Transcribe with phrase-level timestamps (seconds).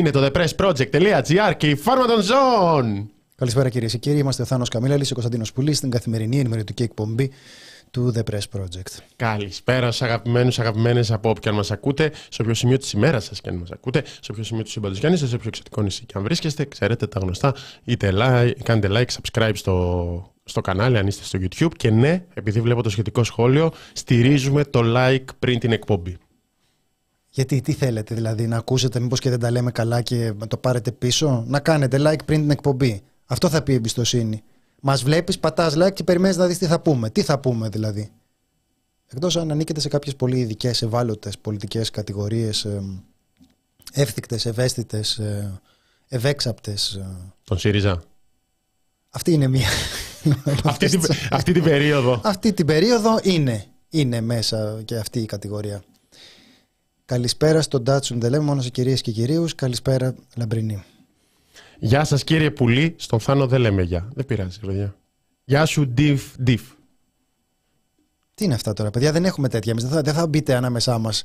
[0.00, 3.10] Είναι το thepressproject.gr και η φάρμα των ζώων.
[3.36, 4.18] Καλησπέρα κυρίες και κύριοι.
[4.18, 7.30] Είμαστε ο Θάνος Καμίλαλη, ο Κωνσταντίνος Πουλής, στην καθημερινή ενημερωτική εκπομπή
[7.90, 8.98] του The Press Project.
[9.16, 13.48] Καλησπέρα στους αγαπημένους, αγαπημένες από όποιον μας ακούτε, σε όποιο σημείο της ημέρας σας και
[13.48, 16.04] αν μας ακούτε, σε όποιο σημείο του σύμπαντο κι αν είστε, σε όποιο εξωτικό νησί
[16.04, 17.54] και αν βρίσκεστε, ξέρετε τα γνωστά.
[17.84, 21.74] Είτε like, κάντε like, subscribe στο, στο κανάλι αν είστε στο YouTube.
[21.76, 26.16] Και ναι, επειδή βλέπω το σχετικό σχόλιο, στηρίζουμε το like πριν την εκπομπή.
[27.30, 30.92] Γιατί τι θέλετε, δηλαδή, να ακούσετε μήπως και δεν τα λέμε καλά και το πάρετε
[30.92, 33.02] πίσω; Να κάνετε like πριν την εκπομπή.
[33.26, 34.42] Αυτό θα πει εμπιστοσύνη.
[34.80, 37.10] Μας βλέπεις, πατάς like και περιμένεις να δεις τι θα πούμε.
[37.10, 38.10] Τι θα πούμε δηλαδή;
[39.06, 42.66] Εκτός αν ανήκετε σε κάποιες πολύ ειδικές, ευάλωτες πολιτικές κατηγορίες,
[43.92, 45.20] εύθυκτες, ευαίσθητες,
[46.08, 47.00] ευέξαπτες.
[47.44, 48.02] Τον ΣΥΡΙΖΑ.
[49.10, 49.68] Αυτή είναι μία.
[50.64, 52.20] αυτή, την, αυτή την περίοδο.
[52.24, 55.82] Αυτή την περίοδο είναι, είναι μέσα και αυτή η κατηγορία.
[57.10, 59.54] Καλησπέρα στον Τάτσουν, δεν λέμε μόνος σε κυρίες και κυρίους.
[59.54, 60.82] Καλησπέρα, Λαμπρινή.
[61.78, 62.94] Γεια σας, κύριε Πουλή.
[62.98, 64.08] Στον Θάνο δεν λέμε γεια.
[64.14, 64.96] Δεν πειράζει, παιδιά.
[65.44, 66.62] Γεια σου, Διφ, Διφ.
[68.34, 69.72] Τι είναι αυτά τώρα, παιδιά; Δεν έχουμε τέτοια.
[69.72, 71.24] Εμείς δεν θα, δεν θα μπείτε ανάμεσά μας.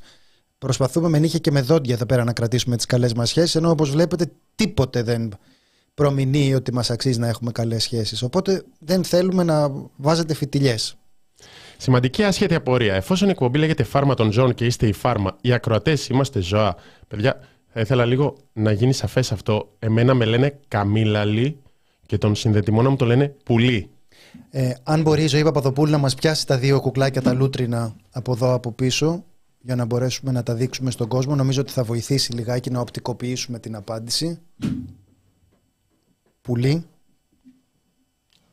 [0.58, 3.56] Προσπαθούμε με νύχια και με δόντια εδώ πέρα να κρατήσουμε τις καλές μας σχέσεις.
[3.56, 5.34] Ενώ όπως βλέπετε, τίποτε δεν
[5.94, 8.22] προμηνύει ότι μας αξίζει να έχουμε καλές σχέσεις.
[8.22, 10.98] Οπότε δεν θέλουμε να βάζετε φιτιλιές.
[11.78, 12.94] Σημαντική άσχετη απορία.
[12.94, 16.76] Εφόσον η εκπομπή λέγεται Φάρμα των Ζώων και είστε η Φάρμα, οι ακροατές είμαστε ζώα.
[17.08, 19.70] Παιδιά, θα ήθελα λίγο να γίνει σαφές αυτό.
[19.80, 21.60] Εμένα με λένε Καμίλαλη
[22.06, 23.90] και τον συνδετημόνα μου το λένε Πουλή.
[24.50, 28.32] Ε, αν μπορεί η ζωή Παπαδοπούλου να μας πιάσει τα δύο κουκλάκια τα λούτρινα από
[28.32, 29.24] εδώ από πίσω,
[29.62, 33.60] για να μπορέσουμε να τα δείξουμε στον κόσμο, νομίζω ότι θα βοηθήσει λιγάκι να οπτικοποιήσουμε
[33.60, 34.40] την απάντηση.
[36.42, 36.86] Πουλή.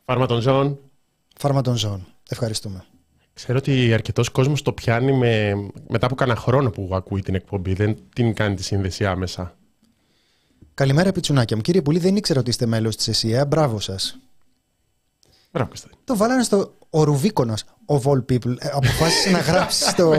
[0.05, 0.79] Φάρμα των ζώων.
[1.37, 2.07] Φάρμα των ζώων.
[2.29, 2.85] Ευχαριστούμε.
[3.33, 5.53] Ξέρω ότι αρκετός κόσμος το πιάνει με,
[5.87, 7.73] μετά από κανένα χρόνο που ακούει την εκπομπή.
[7.73, 9.55] Δεν την κάνει τη σύνδεση άμεσα.
[10.73, 11.61] Καλημέρα, πιτσουνάκια μου.
[11.61, 13.45] Κύριε Πουλή, δεν ήξερα ότι είστε μέλος της ΕΣΥΑ.
[13.45, 14.17] Μπράβο σας.
[15.53, 15.71] Μπράβο,
[16.03, 18.55] Το βάλανε στο ο Ρουβίκονας, of all people.
[18.59, 20.13] Ε, αποφάσισε να γράψει στο,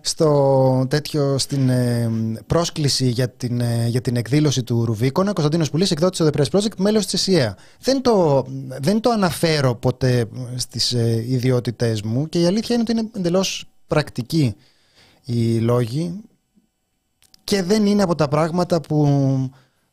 [0.00, 2.10] στο τέτοιο, στην ε,
[2.46, 5.32] πρόσκληση για την, ε, για την εκδήλωση του Ρουβίκονα.
[5.32, 7.56] Κωνσταντίνος Πουλής, εκδότης του The Press Project, μέλος της ΕΣΥΑ.
[7.80, 8.44] Δεν το,
[8.80, 13.64] δεν το αναφέρω ποτέ στις ε, ιδιότητές μου και η αλήθεια είναι ότι είναι εντελώς
[13.86, 14.54] πρακτική
[15.24, 16.20] οι λόγοι
[17.44, 19.06] και δεν είναι από τα πράγματα που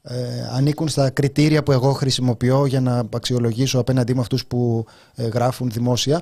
[0.03, 4.85] ε, ανήκουν στα κριτήρια που εγώ χρησιμοποιώ για να αξιολογήσω απέναντί με αυτούς που
[5.15, 6.21] ε, γράφουν δημόσια.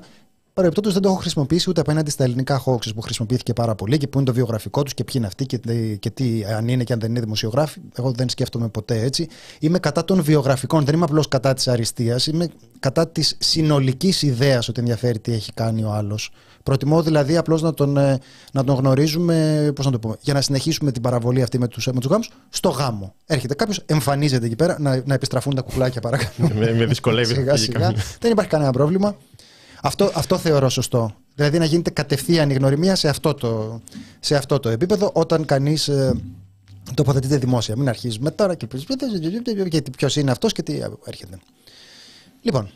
[0.60, 4.06] Παρεμπιπτόντω δεν το έχω χρησιμοποιήσει ούτε απέναντι στα ελληνικά hoaxes που χρησιμοποιήθηκε πάρα πολύ και
[4.06, 5.58] που είναι το βιογραφικό τους και ποιοι είναι αυτοί και,
[5.96, 7.80] και τι, αν είναι και αν δεν είναι δημοσιογράφοι.
[7.94, 9.28] Εγώ δεν σκέφτομαι ποτέ έτσι.
[9.60, 12.26] Είμαι κατά των βιογραφικών, δεν είμαι απλώς κατά της αριστείας.
[12.26, 12.48] Είμαι
[12.78, 16.30] κατά της συνολικής ιδέας ότι ενδιαφέρει τι έχει κάνει ο άλλος.
[16.62, 18.18] Προτιμώ δηλαδή απλώς να, τον, ε,
[18.52, 21.86] να τον γνωρίζουμε, πώς να το πούμε, για να συνεχίσουμε την παραβολή αυτή με τους
[21.86, 23.14] με τους γάμους στο γάμο.
[23.26, 26.50] Έρχεται κάποιος, εμφανίζεται εκεί πέρα, να, να επιστραφούν τα κουκλάκια παρακαλώ.
[26.58, 27.34] με, με δυσκολεύει.
[27.34, 27.92] σιγά, σιγά.
[28.20, 29.16] Δεν υπάρχει κανένα πρόβλημα.
[29.82, 31.14] Αυτό, αυτό θεωρώ σωστό.
[31.34, 33.80] Δηλαδή να γίνεται κατευθείαν η γνωριμία σε αυτό το,
[34.20, 36.20] σε αυτό το επίπεδο όταν κανείς ε,
[36.94, 37.76] τοποθετείται δημόσια.
[37.76, 38.66] Μην αρχίζουμε τώρα και
[39.96, 41.38] ποιος είναι αυτός και τι έρχεται.
[42.42, 42.70] Λοιπόν.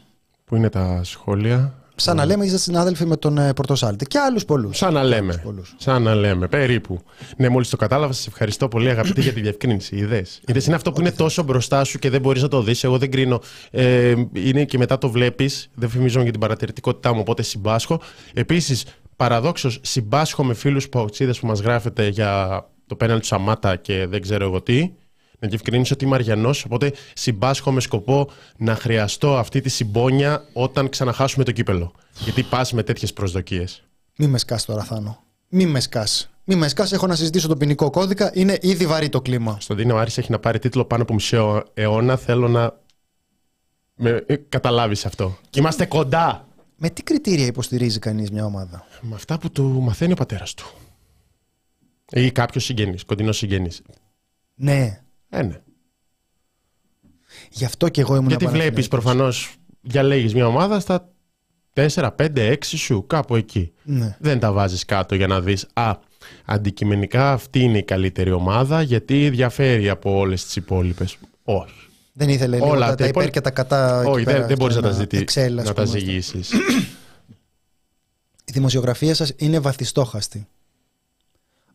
[0.44, 4.44] Πού είναι τα σχόλια; Σαν να λέμε, είστε συνάδελφοι με τον ε, Πορτοσάλτη και άλλους
[4.44, 4.76] πολλούς.
[4.76, 5.42] Σαν να λέμε.
[5.76, 7.00] Σαν να λέμε, περίπου.
[7.36, 9.96] Ναι, μόλις το κατάλαβα, σα ευχαριστώ πολύ, αγαπητή, για τη διευκρίνηση.
[9.96, 10.40] Είδες.
[10.46, 12.84] Είδες, είναι αυτό που είναι τόσο μπροστά σου και δεν μπορείς να το δεις.
[12.84, 13.40] Εγώ δεν κρίνω.
[13.70, 15.70] Ε, είναι και μετά το βλέπεις.
[15.74, 18.00] Δεν φημίζω για την παρατηρητικότητά μου, οπότε συμπάσχω.
[18.34, 18.84] Επίσης,
[19.16, 24.22] παραδόξως, συμπάσχω με φίλους παουτσίδε που μας γράφετε για το πέναλ του Σαμάτα και δεν
[24.22, 24.90] ξέρω εγώ τι
[25.38, 30.88] να διευκρινίσω ότι είμαι Αριανό, οπότε συμπάσχω με σκοπό να χρειαστώ αυτή τη συμπόνια όταν
[30.88, 31.92] ξαναχάσουμε το κύπελο.
[32.18, 33.82] Γιατί πας με τέτοιες προσδοκίες.
[34.16, 35.22] Μη με σκάς τώρα, Θάνο.
[35.48, 36.28] Μη με σκάς.
[36.44, 38.30] Μη με σκάς, έχω να συζητήσω τον ποινικό κώδικα.
[38.34, 39.56] Είναι ήδη βαρύ το κλίμα.
[39.60, 42.16] Στον Δίνο Άρης έχει να πάρει τίτλο πάνω από μισό αιώνα.
[42.16, 42.78] Θέλω να
[43.94, 45.38] με ε, καταλάβεις αυτό.
[45.50, 46.48] Και είμαστε κοντά.
[46.76, 50.66] Με τι κριτήρια υποστηρίζει κανείς μια ομάδα, Με αυτά που του μαθαίνει ο πατέρας του.
[52.10, 53.82] Ή κάποιος συγγενής, κοντινός συγγενής.
[54.54, 55.03] Ναι.
[55.34, 55.60] Ε, ναι.
[57.50, 61.08] Γι' αυτό και εγώ ήμουν Γιατί βλέπεις προφανώς, διαλέγεις μια ομάδα στα
[61.74, 63.72] 4, 5, 6 σου, κάπου εκεί.
[63.82, 64.16] Ναι.
[64.20, 65.66] Δεν τα βάζεις κάτω για να δεις.
[65.72, 65.96] Α,
[66.44, 71.16] αντικειμενικά αυτή είναι η καλύτερη ομάδα γιατί διαφέρει από όλες τις υπόλοιπες.
[71.42, 71.88] Όχι.
[72.12, 74.02] Δεν ήθελε λίγο Όλα, τα, υπέρ και τα κατά.
[74.06, 76.52] Όχι, δεν, δεν μπορείς να, τα, ζητή, να τα ζυγίσεις.
[78.44, 80.46] Η δημοσιογραφία σας είναι βαθιστόχαστη.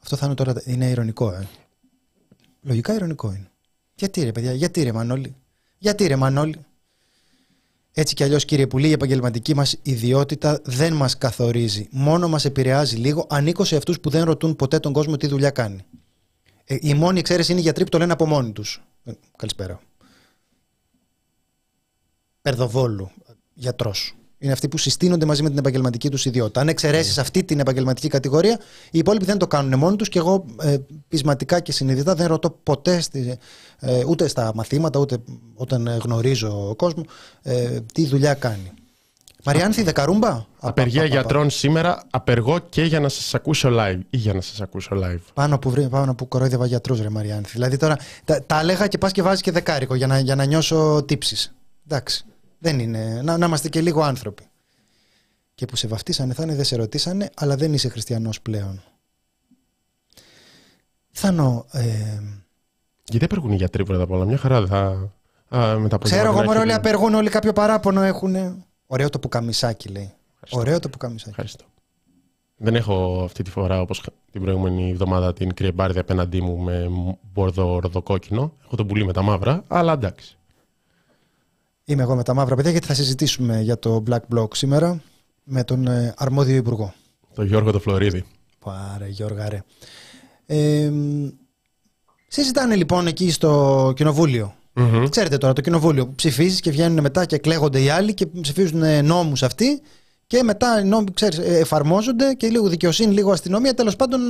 [0.04, 0.54] Αυτό θα είναι τώρα.
[0.66, 1.48] Είναι ηρωνικό, ε.
[2.62, 3.52] Λογικά ηρωνικό είναι.
[3.96, 5.36] Γιατί ρε παιδιά, γιατί ρε Μανώλη;
[5.78, 6.66] Γιατί ρε Μανώλη;
[7.92, 11.88] Έτσι κι αλλιώς, κύριε Πουλή, η επαγγελματική μας ιδιότητα δεν μας καθορίζει.
[11.92, 13.28] Μόνο μας επηρεάζει λίγο.
[13.30, 15.86] Ανήκω σε αυτούς που δεν ρωτούν ποτέ τον κόσμο τι δουλειά κάνει.
[16.66, 18.82] Ε, η μόνη εξαίρεση είναι οι γιατροί που το λένε από μόνοι τους.
[19.04, 19.82] Ε, καλησπέρα.
[22.42, 23.12] Περδοβόλου,
[23.54, 24.19] γιατρός.
[24.42, 26.62] Είναι αυτοί που συστήνονται μαζί με την επαγγελματική τους ιδιότητα.
[26.62, 27.22] Αν εξαιρέσεις ναι.
[27.22, 28.60] αυτή την επαγγελματική κατηγορία,
[28.92, 30.78] οι υπόλοιποι δεν το κάνουν μόνοι τους και εγώ ε,
[31.08, 33.38] πεισματικά και συνειδητά δεν ρωτώ ποτέ στη,
[33.80, 35.18] ε, ούτε στα μαθήματα, ούτε
[35.56, 37.06] όταν γνωρίζω ο κόσμος,
[37.42, 38.72] ε, τι δουλειά κάνει.
[39.44, 40.46] Μαριάνθη, δεκαρούμπα.
[40.60, 42.04] Απεργία γιατρών σήμερα.
[42.10, 44.00] Απεργώ και για να σας ακούσω live.
[44.10, 45.20] Ή για να σας ακούσω live.
[45.34, 47.52] Πάνω που, πάνω που κορόιδευα γιατρούς, ρε Μαριάνθη.
[47.52, 50.46] Δηλαδή τώρα τα, τα έλεγα και πας και βάζεις και δεκάρικο για να, για να
[50.46, 51.54] νιώσω τύψεις.
[51.88, 52.26] Εντάξει.
[52.60, 53.22] Δεν είναι.
[53.24, 54.44] Να, να είμαστε και λίγο άνθρωποι.
[55.56, 58.84] Και που σε βαφτίσανε θα είναι, δεν σε ρωτήσανε, αλλά δεν είσαι χριστιανός πλέον.
[61.12, 61.66] Θανό.
[61.72, 62.20] Ε...
[63.04, 65.12] Γιατί απεργούν οι γιατροί πρώτα απ' όλα; Μια χαρά θα.
[65.50, 68.66] Α, Ξέρω εγώ, όλοι απεργούν, όλοι κάποιο παράπονο έχουν.
[68.88, 70.14] Ωραίο το πουκαμισάκι, λέει.
[70.34, 70.60] Ευχαριστώ.
[70.60, 71.30] Ωραίο το πουκαμισάκι.
[71.30, 71.66] Ευχαριστώ.
[72.56, 76.90] Δεν έχω αυτή τη φορά, όπως την προηγούμενη εβδομάδα, την κρυεμπάρδια απέναντί μου με
[77.34, 78.54] μπόρδο ροδοκόκκινο.
[78.66, 80.39] Έχω τον πουλί με τα μαύρα, αλλά εντάξει.
[81.90, 85.02] Είμαι εγώ με τα μαύρα παιδιά, γιατί θα συζητήσουμε για το Black Block σήμερα
[85.44, 86.94] με τον ε, αρμόδιο υπουργό.
[87.34, 88.26] Τον Γιώργο το Φλωρίδη.
[88.60, 89.64] Πάρε, Γιώργα, ρε.
[90.46, 90.92] Ε,
[92.28, 95.08] συζητάνε λοιπόν εκεί στο κοινοβούλιο Mm-hmm.
[95.10, 99.06] Ξέρετε τώρα το κοινοβούλιο που ψηφίζεις και βγαίνουν μετά και κλαίγονται οι άλλοι και ψηφίζουν
[99.06, 99.82] νόμους αυτοί
[100.28, 103.74] και μετά οι νόμοι ξέρεις, ε, εφαρμόζονται και λίγο δικαιοσύνη, λίγο αστυνομία.
[103.74, 104.22] Τέλος πάντων,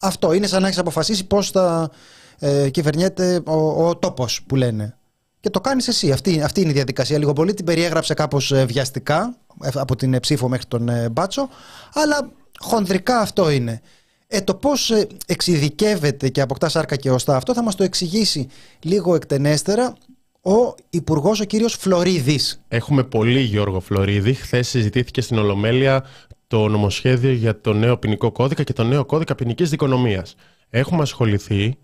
[0.00, 1.90] αυτό είναι σαν να έχεις αποφασίσει πώς θα
[2.38, 4.97] ε, κυβερνιέται ο, ο τόπος που λένε.
[5.40, 6.12] Και το κάνεις εσύ.
[6.12, 7.18] Αυτή, αυτή είναι η διαδικασία.
[7.18, 9.36] Λίγο πολύ την περιέγραψε κάπως ε, βιαστικά
[9.74, 11.48] από την ψήφο μέχρι τον Μπάτσο.
[11.92, 12.30] Αλλά
[12.60, 13.80] χονδρικά αυτό είναι.
[14.26, 18.48] Ε, το πώς ε, εξειδικεύεται και αποκτά σάρκα και οστά αυτό θα μας το εξηγήσει
[18.82, 19.96] λίγο εκτενέστερα
[20.42, 22.62] ο Υπουργός, ο κύριος Φλωρίδης.
[22.68, 24.34] Έχουμε πολύ Γιώργο Φλωρίδη.
[24.34, 26.04] Χθες συζητήθηκε στην Ολομέλεια
[26.46, 30.34] το νομοσχέδιο για το νέο ποινικό κώδικα και το νέο κώδικα ποινικής δικονομίας.
[30.70, 31.78] Έχουμε ασχοληθεί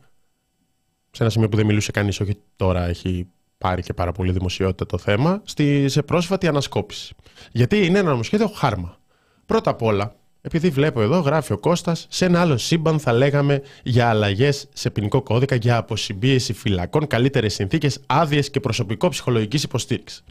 [1.11, 4.87] σε ένα σημείο που δεν μιλούσε κανείς, όχι τώρα έχει πάρει και πάρα πολύ δημοσιότητα
[4.87, 7.15] το θέμα, στη, σε πρόσφατη ανασκόπηση.
[7.53, 8.99] Γιατί είναι ένα νομοσχέδιο χάρμα.
[9.47, 13.63] Πρώτα απ' όλα, επειδή βλέπω εδώ, γράφει ο Κώστας, σε ένα άλλο σύμπαν θα λέγαμε
[13.83, 20.25] για αλλαγές σε ποινικό κώδικα, για αποσυμπίεση φυλακών, καλύτερες συνθήκες, άδειες και προσωπικό ψυχολογικής υποστήριξης.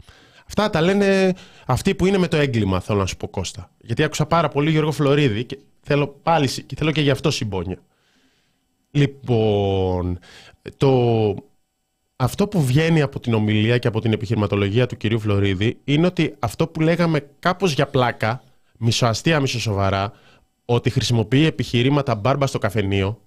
[0.46, 1.34] Αυτά τα λένε
[1.66, 3.70] αυτοί που είναι με το έγκλημα, θέλω να σου πω Κώστα.
[3.78, 7.78] Γιατί άκουσα πάρα πολύ Γιώργο Φλωρίδη και θέλω πάλι και θέλω και γι' αυτό συμπόνια.
[8.90, 10.18] Λοιπόν,
[10.76, 10.90] το...
[12.16, 16.34] αυτό που βγαίνει από την ομιλία και από την επιχειρηματολογία του κυρίου Φλωρίδη είναι ότι
[16.38, 18.42] αυτό που λέγαμε κάπως για πλάκα
[18.78, 20.12] μισοαστεία, μισοσοβαρά,
[20.64, 23.20] ότι χρησιμοποιεί επιχειρήματα μπάρμπα στο καφενείο,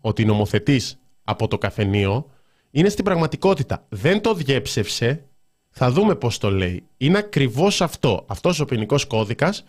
[0.00, 2.30] ότι νομοθετείς από το καφενείο,
[2.70, 3.86] είναι στην πραγματικότητα.
[3.88, 5.24] Δεν το διέψευσε,
[5.70, 6.82] θα δούμε πώς το λέει.
[6.96, 8.24] Είναι ακριβώς αυτό.
[8.26, 9.64] Αυτός ο ποινικός κώδικας,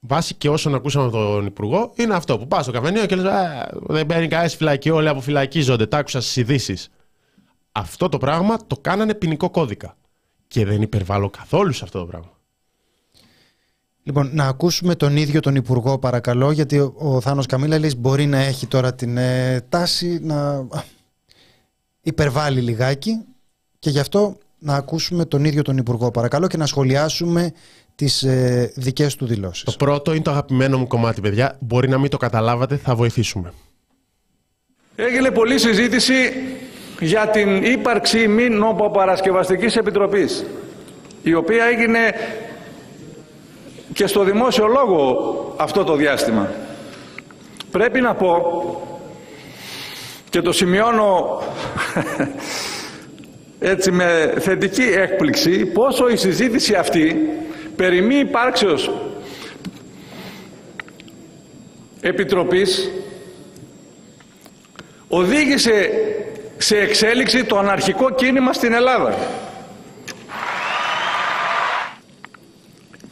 [0.00, 3.24] βάσει και όσων ακούσαμε από τον Υπουργό, είναι αυτό που πας στο καφενείο και λες
[3.70, 6.90] δεν παίρνει κανένας φυλακή, όλοι αποφυλακίζονται, τα άκουσα στις ειδήσεις.
[7.72, 9.96] Αυτό το πράγμα το κάνανε ποινικό κώδικα.
[10.48, 12.30] Και δεν υπερβάλλω καθόλου σε αυτό το πράγμα.
[14.02, 18.38] Λοιπόν, να ακούσουμε τον ίδιο τον Υπουργό παρακαλώ, γιατί ο, ο Θάνος Καμίλαλης μπορεί να
[18.38, 20.66] έχει τώρα την ε, τάση να
[22.00, 23.24] υπερβάλλει λιγάκι
[23.78, 27.52] και γι' αυτό να ακούσουμε τον ίδιο τον Υπουργό παρακαλώ και να σχολιάσουμε
[27.98, 29.64] τις ε, δικές του δηλώσεις.
[29.64, 31.56] Το πρώτο είναι το αγαπημένο μου κομμάτι, παιδιά.
[31.60, 33.52] Μπορεί να μην το καταλάβατε, θα βοηθήσουμε.
[34.96, 36.32] Έγινε πολλή συζήτηση
[37.00, 40.44] για την ύπαρξη μη νομοπαρασκευαστικής επιτροπής,
[41.22, 41.98] η οποία έγινε
[43.92, 46.50] και στο δημόσιο λόγο αυτό το διάστημα.
[47.70, 48.42] Πρέπει να πω
[50.30, 51.42] και το σημειώνω
[53.72, 57.16] έτσι με θετική έκπληξη πόσο η συζήτηση αυτή
[57.78, 58.90] περί μη υπάρξεως
[62.00, 62.90] επιτροπής
[65.08, 65.90] οδήγησε
[66.56, 69.14] σε εξέλιξη το αναρχικό κίνημα στην Ελλάδα.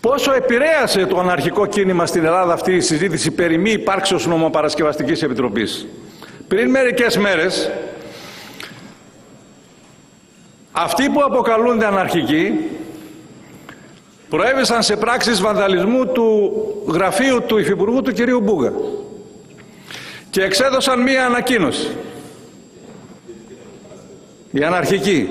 [0.00, 5.86] Πόσο επηρέασε το αναρχικό κίνημα στην Ελλάδα αυτή η συζήτηση περί μη υπάρξεως νομοπαρασκευαστικής επιτροπής.
[6.48, 7.70] Πριν μερικές μέρες,
[10.72, 12.70] αυτοί που αποκαλούνται αναρχικοί
[14.28, 16.52] προέβησαν σε πράξεις βανδαλισμού του
[16.88, 18.72] γραφείου του Υφυπουργού του κυρίου Μπούγα
[20.30, 21.96] και εξέδωσαν μία ανακοίνωση.
[24.50, 25.28] Οι αναρχικοί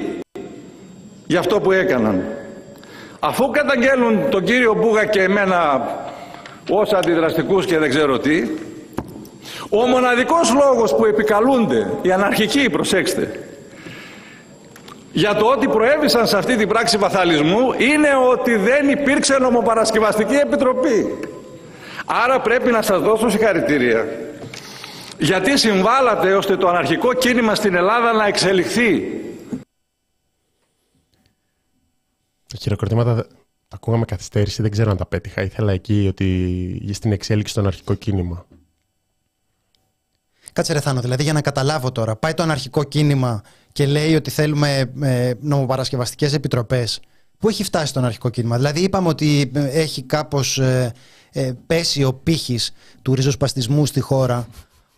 [1.27, 2.23] για αυτό που έκαναν.
[3.19, 5.87] Αφού καταγγέλνουν τον κύριο Μπούγα και εμένα
[6.69, 8.47] ως αντιδραστικούς και δεν ξέρω τι,
[9.69, 13.39] ο μοναδικός λόγος που επικαλούνται οι αναρχικοί, προσέξτε,
[15.15, 21.19] για το ότι προέβησαν σε αυτή την πράξη βαθαλισμού είναι ότι δεν υπήρξε νομοπαρασκευαστική επιτροπή.
[22.05, 24.05] Άρα πρέπει να σας δώσω συγχαρητήρια
[25.17, 29.03] γιατί συμβάλατε ώστε το αναρχικό κίνημα στην Ελλάδα να εξελιχθεί.
[32.47, 33.15] Τα χειροκροτήματα
[33.67, 35.41] τα ακούγαμε καθυστέρηση, δεν ξέρω αν τα πέτυχα.
[35.41, 38.45] Ήθελα εκεί ότι στην εξέλιξη το αναρχικό κίνημα.
[40.53, 42.15] Κάτσε ρε Θάνο, δηλαδή για να καταλάβω τώρα.
[42.15, 43.41] Πάει το αναρχικό κίνημα
[43.75, 46.99] και λέει ότι θέλουμε ε, νομοπαρασκευαστικές επιτροπές.
[47.39, 48.55] Πού έχει φτάσει το αναρχικό κίνημα.
[48.55, 50.93] Δηλαδή είπαμε ότι ε, έχει κάπως ε,
[51.31, 54.47] ε, πέσει ο πύχης του ριζοσπαστισμού στη χώρα.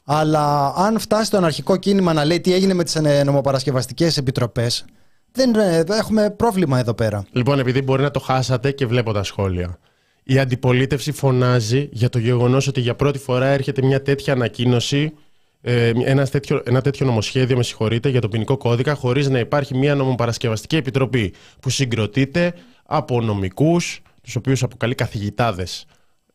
[0.06, 4.86] Αλλά αν φτάσει το αναρχικό κίνημα να λέει τι έγινε με τις ε, νομοπαρασκευαστικές επιτροπές,
[5.32, 5.56] δεν
[5.90, 7.26] έχουμε πρόβλημα εδώ πέρα.
[7.32, 9.80] Λοιπόν, επειδή μπορεί να το χάσατε και βλέπω τα σχόλια.
[10.24, 15.14] Η αντιπολίτευση φωνάζει για το γεγονός ότι για πρώτη φορά έρχεται μια τέτοια ανακοίνωση
[15.62, 19.78] ε, ένα, τέτοιο, ένα τέτοιο νομοσχέδιο, με συγχωρείτε, για τον ποινικό κώδικα, χωρίς να υπάρχει
[19.78, 22.54] μια νομοπαρασκευαστική επιτροπή που συγκροτείται
[22.86, 25.86] από νομικούς, τους οποίους αποκαλεί καθηγητάδες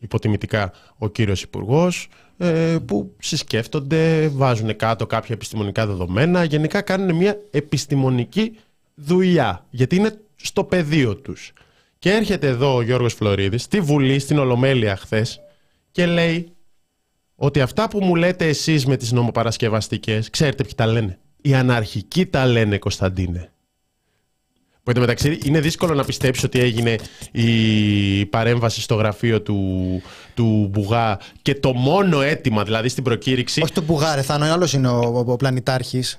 [0.02, 7.36] υποτιμητικά ο κύριος Υπουργός, ε, που συσκέφτονται, βάζουν κάτω κάποια επιστημονικά δεδομένα, γενικά κάνουν μια
[7.50, 8.58] επιστημονική
[8.94, 11.52] δουλειά, γιατί είναι στο πεδίο τους.
[11.98, 15.40] Και έρχεται εδώ ο Γιώργος Φλωρίδης, στη Βουλή, στην Ολομέλεια χθες
[15.90, 16.52] και λέει
[17.42, 22.26] ότι αυτά που μου λέτε εσείς με τις νομοπαρασκευαστικές, ξέρετε ποιοι τα λένε; Οι αναρχικοί
[22.26, 23.52] τα λένε, Κωνσταντίνε.
[24.82, 26.96] Που μεταξύ είναι δύσκολο να πιστέψεις ότι έγινε
[27.30, 30.02] η παρέμβαση στο γραφείο του,
[30.34, 33.62] του Μπουγά και το μόνο αίτημα, δηλαδή στην προκήρυξη.
[33.62, 36.18] Όχι το Μπουγά, ρε Θάνο, άλλος είναι ο, ο, πλανητάρχης.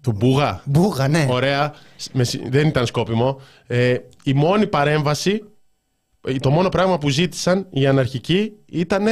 [0.00, 1.26] Του Μπουγά; Μπουγά, ναι.
[1.30, 1.74] Ωραία.
[2.48, 3.40] Δεν ήταν σκόπιμο.
[3.66, 5.42] Ε, η μόνη παρέμβαση,
[6.40, 9.06] το μόνο πράγμα που ζήτησαν οι αναρχικοί ήταν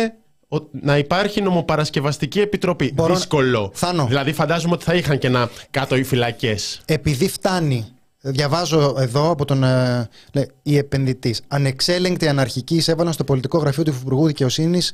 [0.70, 2.92] να υπάρχει νομοπαρασκευαστική επιτροπή.
[2.94, 3.14] Μπορώ...
[3.14, 3.70] Δύσκολο.
[3.74, 4.06] Θάνο.
[4.06, 6.80] Δηλαδή, φαντάζομαι ότι θα είχαν και ένα κάτω οι φυλακές.
[6.84, 7.86] Επειδή φτάνει.
[8.20, 9.64] Διαβάζω εδώ από τον.
[9.64, 11.40] Ε, λέει, η επενδυτής.
[11.48, 14.92] Ανεξέλεγκτη αναρχική εισέβαλαν στο πολιτικό γραφείο του Υπουργού Δικαιοσύνης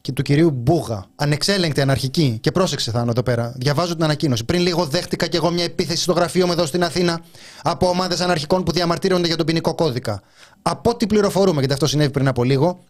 [0.00, 1.04] και του κυρίου Μπούγα.
[1.14, 2.38] Ανεξέλεγκτη αναρχική.
[2.40, 3.54] Και πρόσεξε, Θάνο, εδώ πέρα.
[3.56, 4.44] Διαβάζω την ανακοίνωση.
[4.44, 7.20] Πριν λίγο δέχτηκα και εγώ μια επίθεση στο γραφείο μου εδώ στην Αθήνα
[7.62, 10.22] από ομάδες αναρχικών που διαμαρτύρονται για τον ποινικό κώδικα.
[10.62, 12.80] Από ό,τι πληροφορούμε, γιατί αυτό συνέβη πριν από λίγο,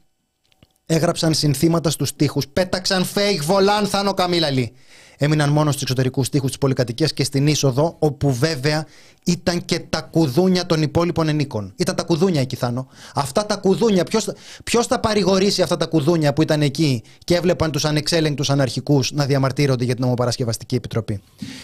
[0.91, 4.73] έγραψαν συνθήματα στους τοίχους, πέταξαν fake βολάν Θάνο Καμίλαλη.
[5.21, 8.87] Έμειναν μόνο στους εξωτερικούς τοίχους της πολυκατοικίας και στην είσοδο, όπου βέβαια
[9.25, 11.73] ήταν και τα κουδούνια των υπόλοιπων ενίκων.
[11.77, 12.89] Ήταν τα κουδούνια εκεί, Θάνο.
[13.15, 14.31] Αυτά τα κουδούνια, ποιος,
[14.65, 19.27] ποιος θα παρηγορήσει αυτά τα κουδούνια που ήταν εκεί και έβλεπαν τους ανεξέλεγκτους αναρχικούς να
[19.27, 21.21] διαμαρτύρονται για την νομοπαρασκευαστική επιτροπή;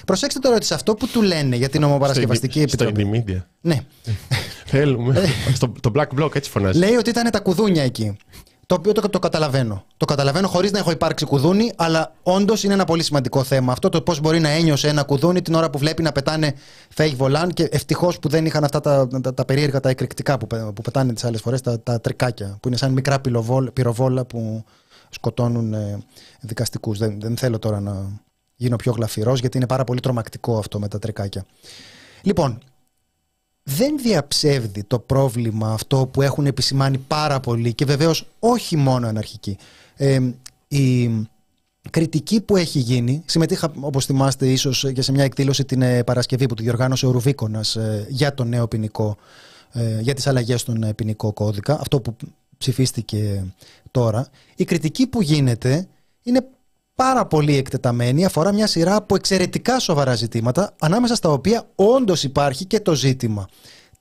[0.07, 3.03] Προσέξτε τώρα ότι σε αυτό που του λένε για την νομοπαρασκευαστική επιτροπή.
[3.03, 3.43] Στο media.
[3.61, 3.81] Ναι.
[4.67, 5.25] Θέλουμε.
[5.57, 6.79] στο, το black block έτσι φωνάζει.
[6.79, 8.17] Λέει ότι ήταν τα κουδούνια εκεί.
[8.67, 9.85] Το οποίο το, το καταλαβαίνω.
[9.97, 13.73] Το καταλαβαίνω χωρίς να έχω υπάρξει κουδούνι, αλλά όντως είναι ένα πολύ σημαντικό θέμα.
[13.73, 16.55] Αυτό το πώς μπορεί να ένιωσε ένα κουδούνι την ώρα που βλέπει να πετάνε
[16.97, 20.47] fake volan και ευτυχώς που δεν είχαν αυτά τα, τα, τα περίεργα, τα εκρηκτικά που,
[20.47, 23.21] που πετάνε τις άλλες φορές, τα, τα τρικάκια, που είναι σαν μικρά
[23.73, 24.65] πυροβόλα που
[25.11, 25.99] σκοτώνουν ε,
[26.41, 26.99] δικαστικούς.
[26.99, 28.23] Δεν, δεν θέλω τώρα να
[28.57, 31.45] γίνω πιο γλαφυρός, γιατί είναι πάρα πολύ τρομακτικό αυτό με τα τρικάκια.
[32.23, 32.59] Λοιπόν,
[33.65, 39.57] δεν διαψεύδει το πρόβλημα αυτό που έχουν επισημάνει πάρα πολύ και βεβαίως όχι μόνο αναρχικοί.
[39.97, 40.21] Ε,
[40.69, 41.11] η
[41.91, 46.47] κριτική που έχει γίνει, συμμετείχα όπως θυμάστε ίσως και σε μια εκδήλωση την ε, Παρασκευή
[46.47, 49.17] που του διοργάνωσε ο Ρουβίκονας ε, για το νέο ποινικό,
[49.73, 52.17] ε, για τις αλλαγές στον ποινικό κώδικα, αυτό που
[52.59, 53.45] ψηφίστηκε
[53.91, 54.29] τώρα.
[54.57, 55.89] Η κριτική που γίνεται
[56.23, 56.47] είναι
[56.95, 62.65] πάρα πολύ εκτεταμένη, αφορά μια σειρά από εξαιρετικά σοβαρά ζητήματα, ανάμεσα στα οποία όντως υπάρχει
[62.65, 63.49] και το ζήτημα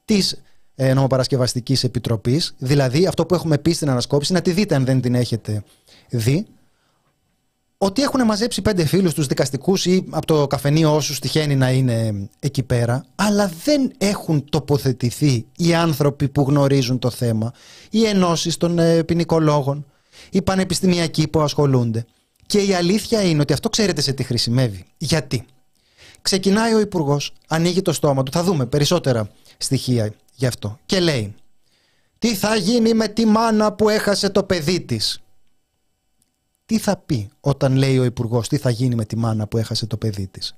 [0.05, 0.41] της
[0.75, 5.01] ε, νομοπαρασκευαστικής επιτροπής, δηλαδή αυτό που έχουμε πει στην ανασκόπηση, να τη δείτε αν δεν
[5.01, 5.63] την έχετε
[6.09, 6.45] δει,
[7.77, 12.29] ότι έχουν μαζέψει πέντε φίλους τους δικαστικούς ή από το καφενείο όσους τυχαίνει να είναι
[12.39, 17.53] εκεί πέρα, αλλά δεν έχουν τοποθετηθεί οι άνθρωποι που γνωρίζουν το θέμα,
[17.89, 19.85] οι ενώσεις των ε, ποινικολόγων,
[20.29, 22.05] οι πανεπιστημιακοί που ασχολούνται.
[22.45, 24.85] Και η αλήθεια είναι ότι αυτό ξέρετε σε τι χρησιμεύει.
[24.97, 25.45] Γιατί;
[26.23, 30.79] Ξεκινάει ο Υπουργός, ανοίγει το στόμα του, θα δούμε περισσότερα στοιχεία γι' αυτό.
[30.85, 31.35] Και λέει,
[32.19, 35.21] τι θα γίνει με τη μάνα που έχασε το παιδί της;
[36.65, 39.85] Τι θα πει όταν λέει ο Υπουργός, τι θα γίνει με τη μάνα που έχασε
[39.85, 40.55] το παιδί της;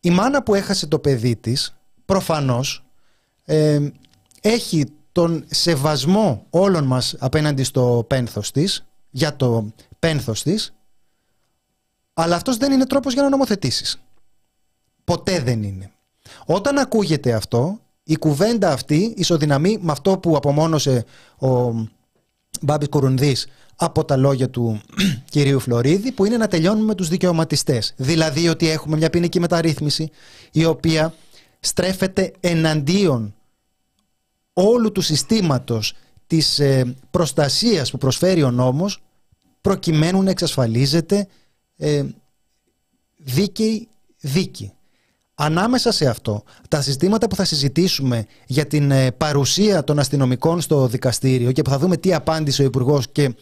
[0.00, 2.84] Η μάνα που έχασε το παιδί της, προφανώς,
[3.44, 3.88] ε,
[4.40, 10.72] έχει τον σεβασμό όλων μας απέναντι στο πένθος της, για το πένθος της,
[12.20, 14.00] αλλά αυτός δεν είναι τρόπος για να νομοθετήσεις.
[15.04, 15.90] Ποτέ δεν είναι.
[16.46, 21.04] Όταν ακούγεται αυτό, η κουβέντα αυτή ισοδυναμεί με αυτό που απομόνωσε
[21.38, 21.74] ο
[22.60, 23.46] Μπάμπης Κουρουνδής
[23.76, 24.80] από τα λόγια του
[25.30, 27.94] κυρίου Φλωρίδη, που είναι να τελειώνουμε με τους δικαιωματιστές.
[27.96, 30.10] Δηλαδή ότι έχουμε μια ποινική μεταρρύθμιση
[30.52, 31.14] η οποία
[31.60, 33.34] στρέφεται εναντίον
[34.52, 35.94] όλου του συστήματος
[36.26, 39.02] της ε, προστασίας που προσφέρει ο νόμος
[39.60, 41.28] προκειμένου να εξασφαλίζεται
[41.78, 42.04] ε,
[43.16, 43.88] δίκαιη
[44.20, 44.72] δίκη.
[45.34, 50.86] Ανάμεσα σε αυτό, τα συζητήματα που θα συζητήσουμε για την ε, παρουσία των αστυνομικών στο
[50.86, 53.34] δικαστήριο και που θα δούμε τι απάντησε ο Υπουργός και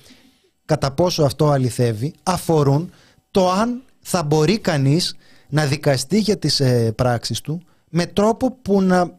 [0.64, 2.90] κατά πόσο αυτό αληθεύει, αφορούν
[3.30, 5.16] το αν θα μπορεί κανείς
[5.48, 9.18] να δικαστεί για τις ε, πράξεις του με τρόπο που να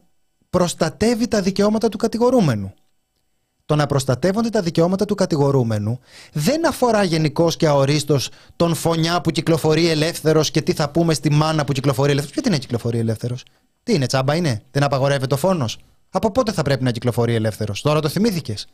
[0.50, 2.74] προστατεύει τα δικαιώματα του κατηγορούμενου.
[3.68, 6.00] Το να προστατεύονται τα δικαιώματα του κατηγορούμενου
[6.32, 11.30] δεν αφορά γενικώς και αορίστως τον φωνιά που κυκλοφορεί ελεύθερος και τι θα πούμε στη
[11.30, 12.34] μάνα που κυκλοφορεί ελεύθερος.
[12.34, 13.42] Γιατί είναι κυκλοφορεί ελεύθερος;
[13.82, 15.78] Τι είναι, τσάμπα είναι, δεν απαγορεύεται ο φόνος;
[16.10, 18.66] Από πότε θα πρέπει να κυκλοφορεί ελεύθερος, τώρα το θυμήθηκες.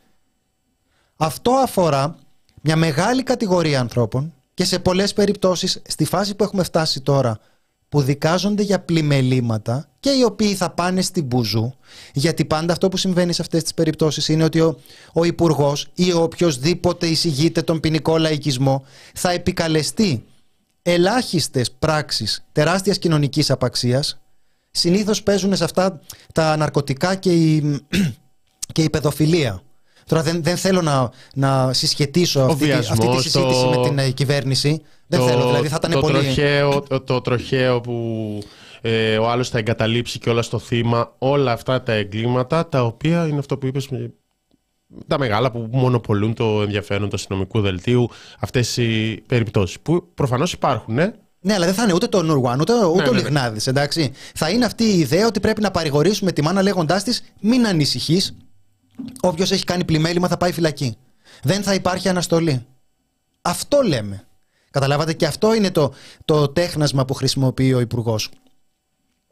[1.15, 2.15] Αυτό αφορά
[2.61, 7.39] μια μεγάλη κατηγορία ανθρώπων και σε πολλές περιπτώσεις στη φάση που έχουμε φτάσει τώρα
[7.95, 11.73] που δικάζονται για πλημελήματα και οι οποίοι θα πάνε στην Μπουζού
[12.13, 14.79] γιατί πάντα αυτό που συμβαίνει σε αυτές τις περιπτώσεις είναι ότι ο,
[15.13, 20.25] ο υπουργός ή ο οποιοδήποτε εισηγείται τον ποινικό λαϊκισμό θα επικαλεστεί
[20.81, 24.21] ελάχιστες πράξεις τεράστιας κοινωνικής απαξίας.
[24.71, 26.01] Συνήθως παίζουν σε αυτά
[26.33, 27.79] τα ναρκωτικά και η,
[28.73, 29.61] και η παιδοφιλία
[30.07, 33.73] Τώρα δεν, δεν θέλω να, να συσχετήσω αυτή, αυτή τη συζήτηση το...
[33.75, 34.81] με την ε, κυβέρνηση.
[35.07, 36.13] Δεν το, θέλω, δηλαδή θα ήταν το πολύ...
[36.13, 38.39] Τροχαίο, το, το τροχαίο που
[38.81, 43.27] ε, ο άλλος θα εγκαταλείψει και όλα στο θύμα, όλα αυτά τα εγκλήματα, τα οποία
[43.27, 43.89] είναι αυτό που είπες,
[45.07, 50.93] τα μεγάλα που μονοπολούν το ενδιαφέρον του αστυνομικού δελτίου, αυτές οι περιπτώσεις που προφανώς υπάρχουν,
[50.93, 51.13] ναι,
[51.45, 53.23] ναι, αλλά δεν θα είναι ούτε το Νουρουάν, ούτε, ούτε ναι, ο ναι, ναι.
[53.23, 53.67] Λιγνάδης.
[53.67, 54.11] Εντάξει.
[54.35, 58.35] Θα είναι αυτή η ιδέα ότι πρέπει να παρηγορήσουμε τη μάνα λέγοντάς της: Μην ανησυχείς,
[59.21, 60.97] Όποιος έχει κάνει πλημέλημα θα πάει φυλακή.
[61.41, 62.65] Δεν θα υπάρχει αναστολή.
[63.41, 64.27] Αυτό λέμε.
[64.71, 65.93] Καταλάβατε και αυτό είναι το,
[66.25, 68.29] το τέχνασμα που χρησιμοποιεί ο Υπουργός.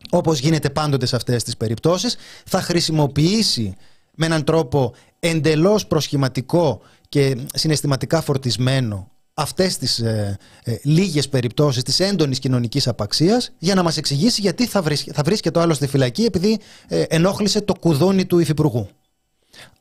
[0.10, 3.76] Όπως γίνεται πάντοτε σε αυτές τις περιπτώσεις, θα χρησιμοποιήσει
[4.16, 12.00] με έναν τρόπο εντελώς προσχηματικό και συναισθηματικά φορτισμένο αυτές τις ε, ε, λίγες περιπτώσεις της
[12.00, 15.88] έντονης κοινωνικής απαξίας για να μας εξηγήσει γιατί θα, βρίσκεται, θα βρίσκεται το άλλο στη
[15.88, 18.90] φυλακή επειδή ε, ενόχλησε το κουδούνι του υφυπουργού.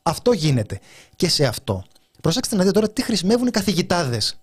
[0.03, 0.81] Αυτό γίνεται.
[1.17, 1.85] Και σε αυτό.
[2.21, 4.37] Προσέξτε να δείτε τώρα τι χρησιμεύουν οι καθηγητάδες.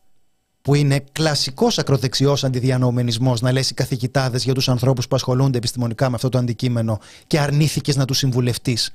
[0.62, 6.10] Που είναι κλασικός ακροδεξιός αντιδιανοούμενισμό να λες οι καθηγητάδες για τους ανθρώπους που ασχολούνται επιστημονικά
[6.10, 8.92] με αυτό το αντικείμενο και αρνήθηκες να τους συμβουλευτείς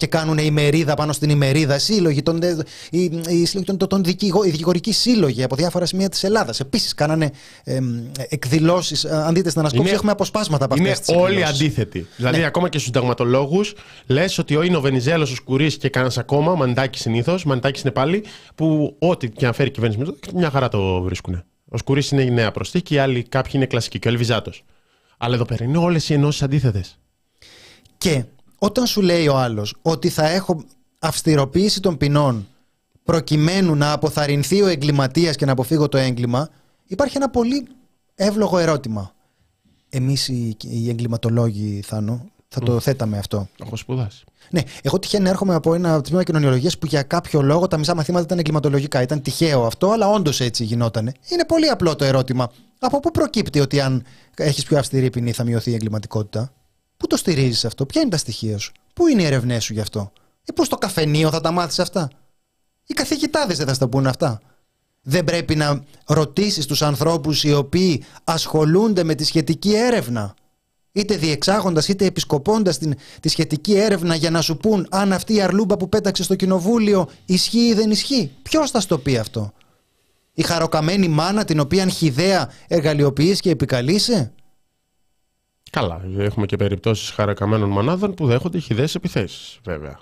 [0.00, 2.40] και κάνουν ημερίδα πάνω στην ημερίδα, σύλλογοι, τον,
[2.90, 6.60] οι, οι, τον, τον, δικηγο, οι δικηγορικοί σύλλογοι από διάφορα σημεία της Ελλάδας.
[6.60, 7.30] Επίσης, κάνανε
[7.64, 7.78] ε,
[8.28, 9.04] εκδηλώσεις.
[9.04, 12.06] Αν δείτε στην ανασκόπηση, έχουμε αποσπάσματα από αυτές Είναι όλοι αντίθετοι.
[12.16, 12.44] Δηλαδή, ναι.
[12.44, 13.74] ακόμα και στους συνταγματολόγους,
[14.06, 18.24] λες ότι είναι ο Βενιζέλος, ο Σκουρής και κανένας ακόμα, Μαντάκι συνήθως, Μαντάκι είναι πάλι,
[18.54, 21.44] που ό,τι και αν φέρει η κυβέρνηση, μια χαρά το βρίσκουν.
[21.68, 24.64] Ο Σκουρής είναι η νέα προσθήκη, οι άλλοι κάποιοι είναι κλασικοί και ο Ελβιζάτος.
[25.18, 26.98] Αλλά εδώ πέρα είναι όλες οι ενώσεις αντίθετες.
[27.98, 28.24] Και
[28.62, 30.64] όταν σου λέει ο άλλος ότι θα έχω
[30.98, 32.46] αυστηροποίηση των ποινών
[33.04, 36.48] προκειμένου να αποθαρρυνθεί ο εγκληματίας και να αποφύγω το έγκλημα,
[36.86, 37.68] υπάρχει ένα πολύ
[38.14, 39.12] εύλογο ερώτημα.
[39.88, 43.48] Εμείς οι, οι εγκληματολόγοι, Θάνο, θα το θέταμε αυτό.
[43.62, 44.24] Έχω σπουδάσει.
[44.50, 48.24] Ναι, εγώ τυχαία έρχομαι από ένα τμήμα κοινωνιολογίας που για κάποιο λόγο τα μισά μαθήματα
[48.24, 49.02] ήταν εγκληματολογικά.
[49.02, 51.12] Ήταν τυχαίο αυτό, αλλά όντως έτσι γινόταν.
[51.28, 52.50] Είναι πολύ απλό το ερώτημα.
[52.78, 54.04] Από πού προκύπτει ότι αν
[54.36, 56.52] έχεις πιο αυστηρή ποινή θα μειωθεί η εγκληματικότητα;
[57.00, 59.80] Πού το στηρίζεις αυτό, Ποια είναι τα στοιχεία σου, Πού είναι οι ερευνές σου γι'
[59.80, 60.12] αυτό,
[60.44, 62.10] Ή πού στο καφενείο θα τα μάθεις αυτά;
[62.86, 64.40] Οι καθηγητάδες δεν θα στα πούνε αυτά.
[65.02, 70.34] Δεν πρέπει να ρωτήσεις τους ανθρώπους οι οποίοι ασχολούνται με τη σχετική έρευνα,
[70.92, 72.78] είτε διεξάγοντας είτε επισκοπώντας
[73.20, 77.08] τη σχετική έρευνα για να σου πούν αν αυτή η αρλούμπα που πέταξε στο κοινοβούλιο
[77.24, 78.32] ισχύει ή δεν ισχύει.
[78.42, 79.52] Ποιος θα στο πει αυτό,
[80.34, 84.32] Η χαροκαμένη μάνα την οποία χιδέα εργαλειοποιείς και επικαλείσαι;
[85.70, 90.00] Καλά, έχουμε και περιπτώσεις χαρακαμένων μονάδων που δέχονται χιδαίε επιθέσεις, βέβαια.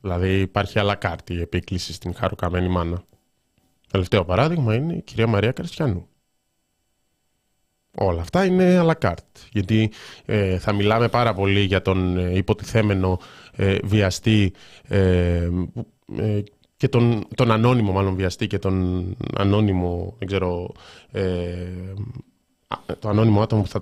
[0.00, 3.02] Δηλαδή υπάρχει αλακάρτη η επίκληση στην χαροκαμένη μάνα.
[3.90, 6.08] Τελευταίο παράδειγμα είναι η κυρία Μαρία Καριστιανού.
[7.98, 9.92] Όλα αυτά είναι αλακάρτ, γιατί
[10.24, 13.18] ε, θα μιλάμε πάρα πολύ για τον ε, υποτιθέμενο
[13.52, 14.52] ε, βιαστή
[16.76, 20.72] και τον, τον ανώνυμο μάλλον βιαστή και τον ανώνυμο, δεν ξέρω,
[22.98, 23.80] το ανώνυμο άτομο που θα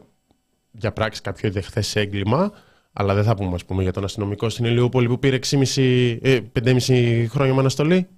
[0.79, 2.53] για πράξη κάποιο ιδεχθέ έγκλημα,
[2.93, 6.89] αλλά δεν θα πούμε, ας πούμε για τον αστυνομικό στην Ηλιούπολη που πήρε 6,5, 5,5
[6.89, 8.09] ε, χρόνια με αναστολή.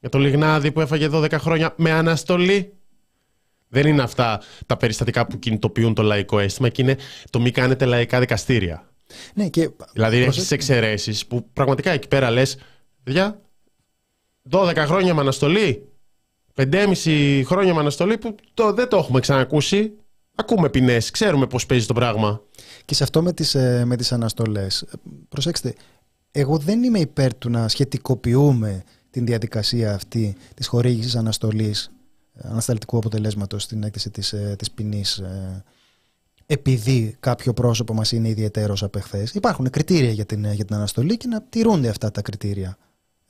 [0.00, 2.72] Για τον Λιγνάδη που έφαγε 12 χρόνια με αναστολή.
[3.68, 6.96] Δεν είναι αυτά τα περιστατικά που κινητοποιούν το λαϊκό αίσθημα και είναι
[7.30, 8.90] το μη κάνετε λαϊκά δικαστήρια.
[9.34, 9.70] Ναι, και...
[9.92, 12.58] Δηλαδή έχεις εξαιρέσεις που πραγματικά εκεί πέρα λες,
[13.02, 13.40] παιδιά,
[14.50, 15.88] 12 χρόνια με αναστολή,
[16.54, 19.92] 5,5 χρόνια με αναστολή που το, δεν το έχουμε ξανακούσει.
[20.34, 22.42] Ακούμε ποινές, ξέρουμε πώς παίζει το πράγμα.
[22.84, 24.84] Και σε αυτό με τις ε, με τις αναστολές.
[25.28, 25.74] Προσέξτε,
[26.30, 31.90] εγώ δεν είμαι υπέρ του να σχετικοποιούμε την διαδικασία αυτή της χορήγησης αναστολής
[32.40, 35.64] ανασταλτικού αποτελέσματος στην έκθεση της, ε, της ποινής ε,
[36.46, 39.34] επειδή κάποιο πρόσωπο μας είναι ιδιαίτερος απεχθές.
[39.34, 42.76] Υπάρχουν κριτήρια για την, για την αναστολή και να τηρούνται αυτά τα κριτήρια.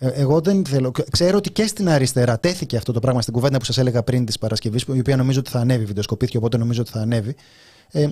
[0.02, 0.92] Ε, εγώ δεν θέλω.
[1.10, 4.24] Ξέρω ότι και στην αριστερά τέθηκε αυτό το πράγμα στην κουβέντα που σας έλεγα πριν
[4.24, 7.34] της Παρασκευής, η οποία νομίζω ότι θα ανέβει, βιντεοσκοπήθηκε, οπότε νομίζω ότι θα ανέβει.
[7.90, 8.08] Ε,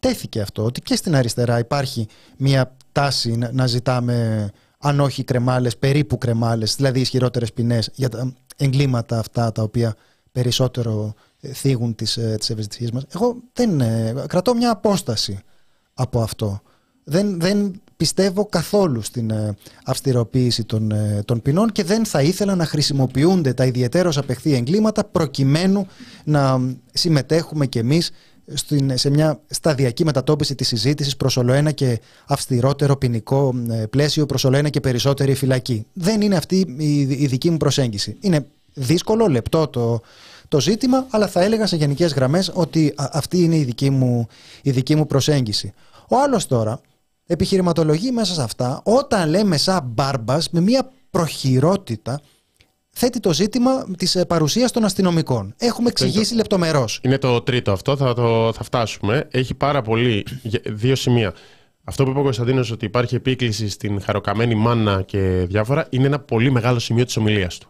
[0.00, 4.48] τέθηκε αυτό, ότι και στην αριστερά υπάρχει μια τάση να, να ζητάμε,
[4.78, 9.94] αν όχι κρεμάλες, περίπου κρεμάλες, δηλαδή ισχυρότερες ποινές για τα εγκλήματα αυτά τα οποία
[10.32, 13.04] περισσότερο ε, θίγουν τις, ε, τις ευαισθησίες μας.
[13.14, 13.82] Εγώ δεν,
[14.26, 15.38] κρατώ μια απόσταση
[15.94, 16.60] από αυτό.
[17.04, 22.54] Δεν, δεν πιστεύω καθόλου στην ε, αυστηροποίηση των, ε, των ποινών και δεν θα ήθελα
[22.54, 25.86] να χρησιμοποιούνται τα ιδιαίτερως απεχθή εγκλήματα προκειμένου
[26.24, 26.60] να
[26.92, 28.10] συμμετέχουμε κι εμείς
[28.94, 34.68] σε μια σταδιακή μετατόπιση της συζήτησης προς ολοένα και αυστηρότερο ποινικό ε, πλαίσιο, προς ολοένα
[34.68, 35.86] και περισσότερη φυλακή.
[35.92, 36.74] Δεν είναι αυτή
[37.08, 38.16] η δική μου προσέγγιση.
[38.20, 40.00] Είναι δύσκολο, λεπτό το,
[40.48, 44.26] το ζήτημα, αλλά θα έλεγα σε γενικές γραμμές ότι αυτή είναι η δική μου,
[44.62, 45.72] η δική μου προσέγγιση.
[46.08, 46.80] Ο άλλος τώρα
[47.30, 52.20] επιχειρηματολογεί μέσα σε αυτά όταν λέμε σαν μπάρμπας με μια προχειρότητα
[52.90, 55.54] θέτει το ζήτημα της ε, παρουσίας των αστυνομικών.
[55.58, 57.00] Έχουμε εξηγήσει λεπτομερώς.
[57.02, 59.28] Είναι το τρίτο αυτό, θα, το, θα φτάσουμε.
[59.30, 60.26] Έχει πάρα πολύ.
[60.66, 61.34] Δύο σημεία.
[61.84, 66.18] Αυτό που είπε ο Κωνσταντίνος ότι υπάρχει επίκληση στην χαροκαμένη μάνα και διάφορα είναι ένα
[66.18, 67.68] πολύ μεγάλο σημείο της ομιλίας του.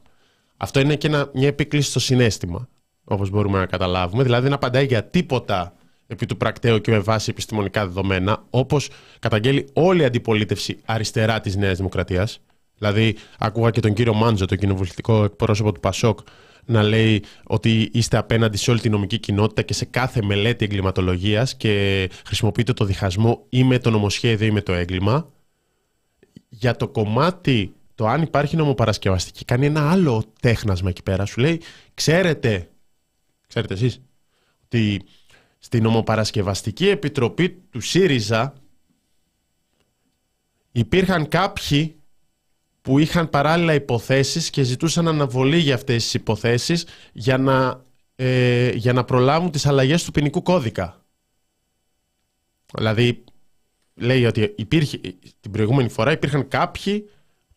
[0.57, 2.69] Αυτό είναι και μια επίκληση στο συνέστημα,
[3.05, 4.23] όπως μπορούμε να καταλάβουμε.
[4.23, 5.75] Δηλαδή δεν απαντάει για τίποτα
[6.11, 11.57] επί του πρακτέου και με βάση επιστημονικά δεδομένα, όπως καταγγέλει όλη η αντιπολίτευση αριστερά της
[11.57, 12.41] Νέας Δημοκρατίας.
[12.79, 16.19] Δηλαδή, άκουγα και τον κύριο Μάντζο, τον κοινοβουλευτικό εκπρόσωπο του Πασόκ,
[16.65, 21.57] να λέει ότι είστε απέναντι σε όλη την νομική κοινότητα και σε κάθε μελέτη εγκληματολογίας
[21.57, 25.31] και χρησιμοποιείτε το διχασμό ή με το νομοσχέδιο ή με το έγκλημα.
[26.49, 31.25] Για το κομμάτι το αν υπάρχει νομοπαρασκευαστική, κάνει ένα άλλο τέχνασμα εκεί πέρα.
[31.25, 31.61] Σου λέει,
[31.95, 32.69] ξέρετε,
[33.47, 34.01] ξέρετε εσείς,
[34.65, 35.03] ότι
[35.63, 38.55] στην ομοπαρασκευαστική επιτροπή του ΣΥΡΙΖΑ
[40.73, 42.01] υπήρχαν κάποιοι
[42.83, 47.85] που είχαν παράλληλα υποθέσεις και ζητούσαν αναβολή για αυτές τις υποθέσεις για να,
[48.17, 51.05] ε, για να προλάβουν τις αλλαγές του ποινικού κώδικα.
[52.75, 53.25] Δηλαδή,
[53.95, 54.99] λέει ότι υπήρχε,
[55.41, 57.11] την προηγούμενη φορά υπήρχαν κάποιοι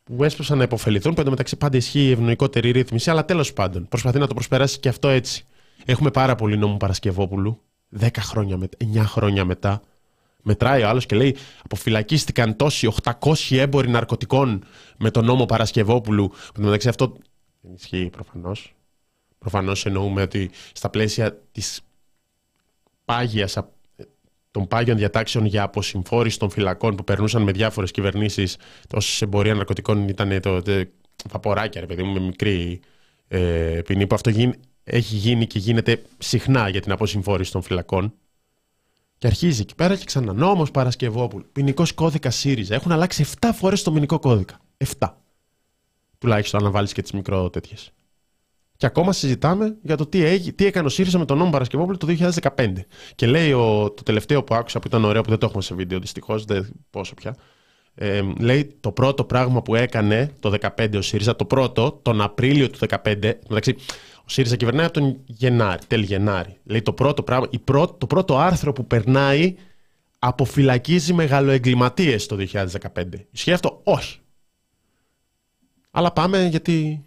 [0.04, 1.14] που έσπευσαν να υποφεληθούν.
[1.14, 4.90] Πέντε μεταξύ πάντα ισχύει η ευνοϊκότερη ρύθμιση, αλλά τέλος πάντων προσπαθεί να το προσπεράσει και
[4.90, 5.46] αυτό έτσι.
[5.86, 7.62] Έχουμε πάρα πολύ νόμο Παρασκευόπουλου
[8.00, 9.82] 10 χρόνια μετά, 9 χρόνια μετά,
[10.42, 14.64] μετράει ο άλλο και λέει: Αποφυλακίστηκαν τόσοι 800 έμποροι ναρκωτικών
[14.98, 16.28] με τον νόμο Παρασκευόπουλου.
[16.54, 17.14] Που μεταξύ αυτό
[17.62, 18.52] δεν ισχύει προφανώ.
[19.38, 21.62] Προφανώ εννοούμε ότι στα πλαίσια τη
[23.06, 23.48] πάγια
[24.52, 28.48] των πάγιων διατάξεων για αποσυμφόρηση των φυλακών που περνούσαν με διάφορε κυβερνήσει,
[28.88, 30.84] τόσο εμπορία ναρκωτικών ήταν το, το,
[31.30, 32.80] βαποράκια, ρε παιδί μου, με μικρή
[33.28, 34.54] ε, ποινή, που αυτό γίνει,
[34.84, 38.14] έχει γίνει και γίνεται συχνά για την αποσυμφόρηση των φυλακών.
[39.18, 40.34] Και αρχίζει εκεί πέρα και ξανά.
[40.34, 41.46] Νόμος Παρασκευόπουλου.
[41.52, 42.76] Ποινικός κώδικα ΣΥΡΙΖΑ.
[42.76, 44.60] Έχουν αλλάξει 7 φορές το ποινικό κώδικα.
[45.00, 45.10] 7.
[46.18, 47.76] Τουλάχιστον αν βάλεις και τις μικρό τέτοιε.
[48.78, 51.98] Και ακόμα συζητάμε για το τι, έγι, τι έκανε ο ΣΥΡΙΖΑ με τον νόμο Παρασκευόπουλου
[51.98, 52.08] το
[52.56, 52.74] 2015.
[53.16, 55.76] Και λέει ο, το τελευταίο που άκουσα που ήταν ωραίο που δεν το έχουμε σε
[55.76, 57.36] βίντεο δυστυχώς, δεν πόσο πια.
[57.96, 62.70] Ε, λέει το πρώτο πράγμα που έκανε το 2015 ο ΣΥΡΙΖΑ, το πρώτο, τον Απρίλιο
[62.70, 63.76] του 2015, μεταξύ
[64.26, 66.58] ο ΣΥΡΙΖΑ κυβερνάει από τον Γενάρη, τέλη Γενάρη.
[66.64, 69.56] Λέει το πρώτο, πράγμα, η πρώτο, το πρώτο άρθρο που περνάει
[70.20, 72.68] αποφυλακίζει μεγαλοεγκληματίες το 2015.
[73.32, 74.20] Ισχύει αυτό, όχι.
[75.92, 77.04] Αλλά πάμε γιατί.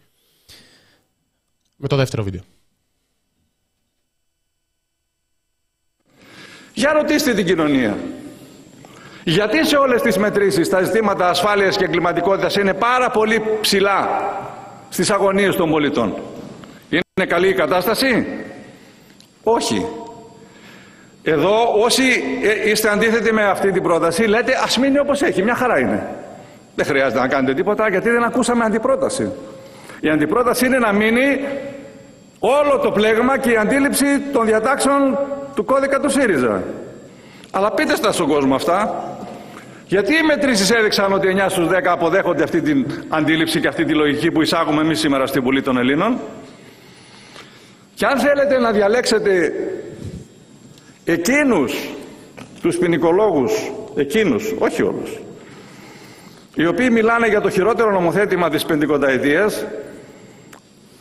[1.77, 2.41] με το δεύτερο βίντεο.
[6.75, 7.99] Για ρωτήστε την κοινωνία.
[9.29, 14.09] Γιατί σε όλες τις μετρήσεις τα ζητήματα ασφάλειας και εγκληματικότητας είναι πάρα πολύ ψηλά
[14.89, 16.15] στις αγωνίες των πολιτών;
[16.91, 18.27] Είναι καλή η κατάσταση;
[19.43, 19.87] Όχι.
[21.23, 22.03] Εδώ όσοι
[22.43, 26.07] ε, είστε αντίθετοι με αυτή την πρόταση λέτε ας μείνει όπως έχει, μια χαρά είναι.
[26.75, 29.33] Δεν χρειάζεται να κάνετε τίποτα γιατί δεν ακούσαμε αντιπρόταση.
[30.01, 31.41] Η αντιπρόταση είναι να μείνει
[32.39, 35.19] όλο το πλέγμα και η αντίληψη των διατάξεων
[35.55, 36.63] του κώδικα του ΣΥΡΙΖΑ.
[37.51, 39.05] Αλλά πείτε στα στον κόσμο αυτά.
[39.87, 43.95] Γιατί οι μετρήσεις έδειξαν ότι 9 στους 10 αποδέχονται αυτή την αντίληψη και αυτή τη
[43.95, 46.19] λογική που εισάγουμε εμείς σήμερα στην Βουλή των Ελλήνων.
[47.95, 49.53] Και αν θέλετε να διαλέξετε
[51.05, 51.75] εκείνους
[52.63, 53.53] τους ποινικολόγους,
[53.97, 55.21] εκείνους, όχι όλους,
[56.55, 59.67] οι οποίοι μιλάνε για το χειρότερο νομοθέτημα της πεντηκονταετίας,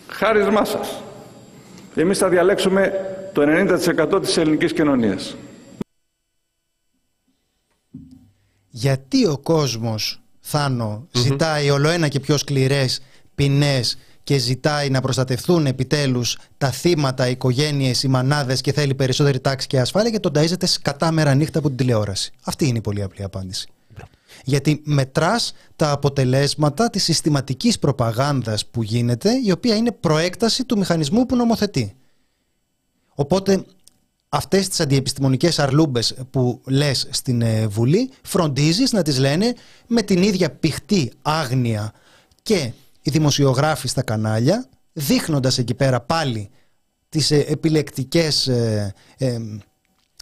[0.08, 1.04] χάρισμά σας.
[1.96, 2.94] Εμείς θα διαλέξουμε
[3.34, 5.36] το 90% της ελληνικής κοινωνίας.
[8.78, 13.02] Γιατί ο κόσμος, Θάνο, ζητάει όλο ένα και πιο σκληρές
[13.36, 19.40] ποινές και ζητάει να προστατευτούν επιτέλους τα θύματα, οι οικογένειες, οι μανάδες και θέλει περισσότερη
[19.40, 22.32] τάξη και ασφάλεια και τον ταΐζεται κατά μέρα νύχτα από την τηλεόραση.
[22.44, 23.68] Αυτή είναι η πολύ απλή απάντηση.
[24.44, 31.26] Γιατί μετράς τα αποτελέσματα της συστηματικής προπαγάνδας που γίνεται, η οποία είναι προέκταση του μηχανισμού
[31.26, 31.96] που νομοθετεί.
[33.16, 33.66] Οπότε
[34.36, 39.54] αυτές τις αντιεπιστημονικές αρλούμπες που λες στην ε, Βουλή φροντίζεις να τις λένε
[39.88, 41.94] με την ίδια πηχτή άγνοια
[42.42, 42.72] και
[43.02, 46.50] οι δημοσιογράφοι στα κανάλια δείχνοντας εκεί πέρα πάλι
[47.10, 48.94] τις ε, επιλεκτικές ε,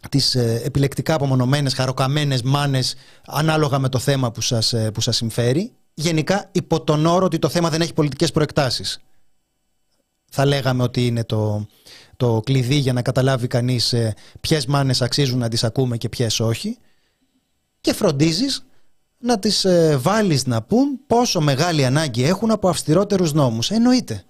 [0.10, 2.96] τις επιλεκτικά απομονωμένες χαροκαμένες μάνες
[3.26, 7.50] ανάλογα με το θέμα που σας, που σας συμφέρει γενικά υπό τον όρο ότι το
[7.50, 9.00] θέμα δεν έχει πολιτικές προεκτάσεις.
[10.32, 11.68] Θα λέγαμε ότι είναι το,
[12.24, 16.40] το κλειδί για να καταλάβει κανείς ε, ποιες μάνες αξίζουν να τις ακούμε και ποιες
[16.40, 16.78] όχι
[17.82, 18.66] και φροντίζεις
[19.18, 23.72] να τις ε, βάλεις να πούν πόσο μεγάλη ανάγκη έχουν από αυστηρότερους νόμους.
[23.72, 24.24] Εννοείται.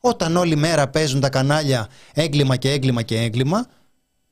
[0.00, 3.66] Όταν όλη μέρα παίζουν τα κανάλια έγκλημα και έγκλημα και έγκλημα,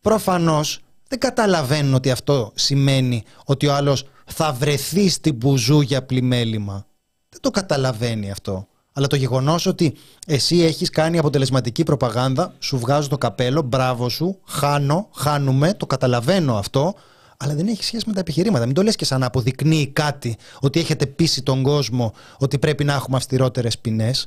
[0.01, 6.87] προφανώς δεν καταλαβαίνουν ότι αυτό σημαίνει ότι ο άλλος θα βρεθεί στην μπουζού για πλημέλημα.
[7.29, 8.69] Δεν το καταλαβαίνει αυτό.
[8.93, 9.95] Αλλά το γεγονός ότι
[10.27, 16.57] εσύ έχεις κάνει αποτελεσματική προπαγάνδα, σου βγάζω το καπέλο, μπράβο σου, χάνω, χάνουμε, το καταλαβαίνω
[16.57, 16.95] αυτό,
[17.37, 18.67] αλλά δεν έχει σχέση με τα επιχειρήματα.
[18.67, 22.85] Μην το λες και σαν να αποδεικνύει κάτι ότι έχετε πείσει τον κόσμο ότι πρέπει
[22.85, 24.27] να έχουμε αυστηρότερες ποινές.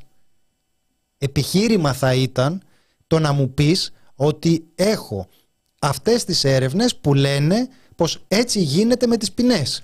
[1.18, 2.62] Επιχείρημα θα ήταν
[3.08, 5.28] το να μου πεις ότι έχω
[5.80, 9.84] αυτές τις έρευνες που λένε πως έτσι γίνεται με τις ποινές.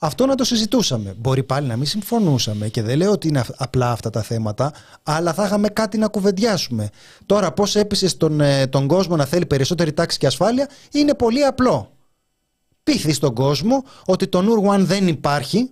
[0.00, 1.14] Αυτό να το συζητούσαμε.
[1.18, 5.32] Μπορεί πάλι να μην συμφωνούσαμε και δεν λέω ότι είναι απλά αυτά τα θέματα, αλλά
[5.32, 6.90] θα είχαμε κάτι να κουβεντιάσουμε.
[7.26, 11.44] Τώρα, πώς έπεισες τον, ε, τον κόσμο να θέλει περισσότερη τάξη και ασφάλεια, είναι πολύ
[11.44, 11.92] απλό.
[12.82, 15.70] Πείθεις στον κόσμο ότι το Νουρ δεν υπάρχει,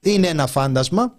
[0.00, 1.18] είναι ένα φάντασμα.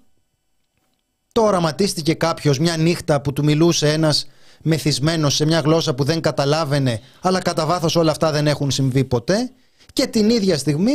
[1.31, 4.27] Το οραματίστηκε κάποιος μια νύχτα που του μιλούσε ένας
[4.61, 9.03] μεθυσμένος σε μια γλώσσα που δεν καταλάβαινε, αλλά κατά βάθος όλα αυτά δεν έχουν συμβεί
[9.03, 9.51] ποτέ.
[9.93, 10.93] Και την ίδια στιγμή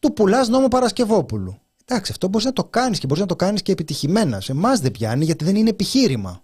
[0.00, 1.60] του πουλάς νόμο Παρασκευόπουλου.
[1.84, 4.40] Εντάξει, αυτό μπορείς να το κάνεις και μπορείς να το κάνεις και επιτυχημένα.
[4.40, 6.42] Σε εμάς δεν πιάνει γιατί δεν είναι επιχείρημα.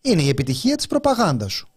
[0.00, 1.68] Είναι η επιτυχία της προπαγάνδας σου.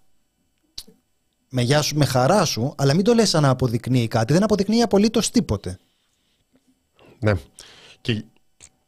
[1.49, 4.33] Με γεια σου, με χαρά σου, αλλά μην το λες σαν να αποδεικνύει κάτι.
[4.33, 5.79] Δεν αποδεικνύει απολύτως τίποτε.
[7.19, 7.33] Ναι.
[8.01, 8.23] Και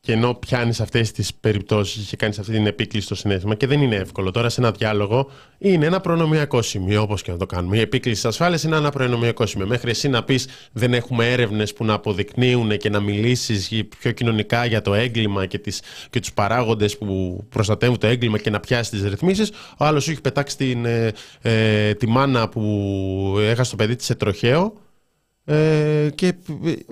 [0.08, 3.82] και ενώ πιάνεις αυτές τις περιπτώσεις και κάνεις αυτή την επίκληση στο συνέστημα, και δεν
[3.82, 7.78] είναι εύκολο τώρα σε ένα διάλογο, είναι ένα προνομιακό σημείο, όπως και να το κάνουμε.
[7.78, 9.68] Η επίκληση της ασφάλειας είναι ένα προνομιακό σημείο.
[9.68, 14.66] Μέχρι εσύ να πεις δεν έχουμε έρευνες που να αποδεικνύουν και να μιλήσεις πιο κοινωνικά
[14.66, 18.90] για το έγκλημα και, τις, και τους παράγοντες που προστατεύουν το έγκλημα και να πιάσεις
[18.90, 23.76] τις ρυθμίσεις, ο άλλος σου έχει πετάξει την, ε, ε, τη μάνα που έχασε το
[23.76, 24.74] παιδί της σε τροχαίο.
[25.46, 26.34] Ε, και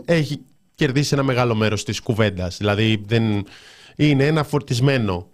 [0.06, 0.40] έχει
[0.76, 2.58] κερδίσει ένα μεγάλο μέρος της κουβέντας.
[2.58, 3.46] Δηλαδή δεν
[3.96, 5.30] είναι ένα φορτισμένο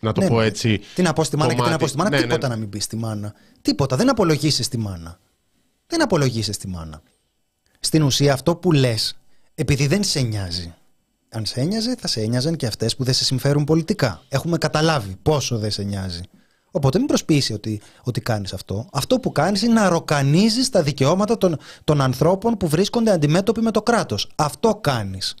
[0.00, 0.46] να το ναι, πω ναι.
[0.46, 0.80] έτσι.
[0.94, 2.10] Τι να πω στη μάνα και τι να πω στη μάνα.
[2.10, 2.54] Ναι, τίποτα ναι.
[2.54, 3.34] να μην πεις στη μάνα.
[3.62, 3.96] Τίποτα.
[3.96, 5.18] Δεν απολογίσει τη μάνα.
[5.86, 7.02] Δεν απολογίσει τη μάνα.
[7.80, 9.16] Στην ουσία αυτό που λες,
[9.54, 10.74] επειδή δεν σε νοιάζει.
[11.28, 14.22] Αν σε ένοιαζε, θα σε ένοιαζαν και αυτές που δεν σε συμφέρουν πολιτικά.
[14.28, 16.22] Έχουμε καταλάβει πόσο δεν σε νοιάζει.
[16.76, 18.88] Οπότε μην προσποιήσει ότι, ότι κάνεις αυτό.
[18.92, 23.70] Αυτό που κάνεις είναι να ροκανίζεις τα δικαιώματα των, των ανθρώπων που βρίσκονται αντιμέτωποι με
[23.70, 24.30] το κράτος.
[24.34, 25.34] Αυτό κάνεις.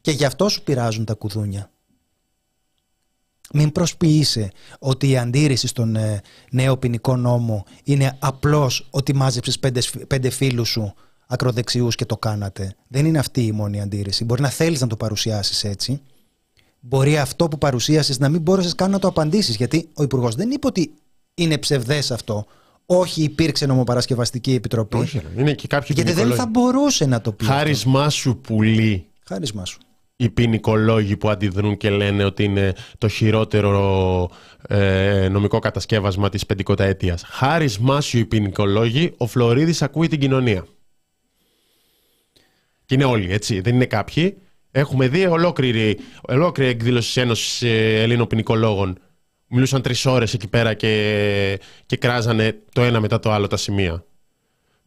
[0.00, 1.70] Και γι' αυτό σου πειράζουν τα κουδούνια.
[3.52, 9.80] Μην προσποιείσαι ότι η αντίρρηση στον ε, νέο ποινικό νόμο είναι απλώς ότι μάζεψες πέντε,
[10.06, 10.94] πέντε φίλους σου
[11.26, 12.74] ακροδεξιούς και το κάνατε.
[12.88, 14.24] Δεν είναι αυτή η μόνη αντίρρηση.
[14.24, 16.02] Μπορεί να θέλεις να το παρουσιάσεις έτσι,
[16.80, 19.56] μπορεί αυτό που παρουσίασες να μην μπόρεσες καν να το απαντήσεις.
[19.56, 20.94] Γιατί ο Υπουργός δεν είπε ότι
[21.34, 22.46] είναι ψευδές αυτό.
[22.86, 24.96] Όχι, υπήρξε νομοπαρασκευαστική επιτροπή.
[24.96, 27.44] Όχι, είναι και κάποιοι Γιατί δεν θα μπορούσε να το πει.
[27.44, 29.06] Χάρισμά σου πουλί.
[29.26, 29.78] Χάρισμά σου.
[30.16, 34.30] Οι ποινικολόγοι που αντιδρούν και λένε ότι είναι το χειρότερο
[34.68, 37.22] ε, νομικό κατασκεύασμα της πεντηκονταετίας.
[37.26, 40.66] Χάρισμά σου οι ποινικολόγοι, ο Φλωρίδης ακούει την κοινωνία.
[42.86, 43.60] Και είναι όλοι, έτσι.
[43.60, 44.36] Δεν είναι κάποιοι.
[44.70, 47.62] Έχουμε δει ολόκληρη, ολόκληρη εκδήλωση της Ένωσης
[48.02, 48.98] Ελλήνων Ποινικολόγων.
[49.46, 54.04] Μιλούσαν τρεις ώρες εκεί πέρα και, και κράζανε το ένα μετά το άλλο τα σημεία.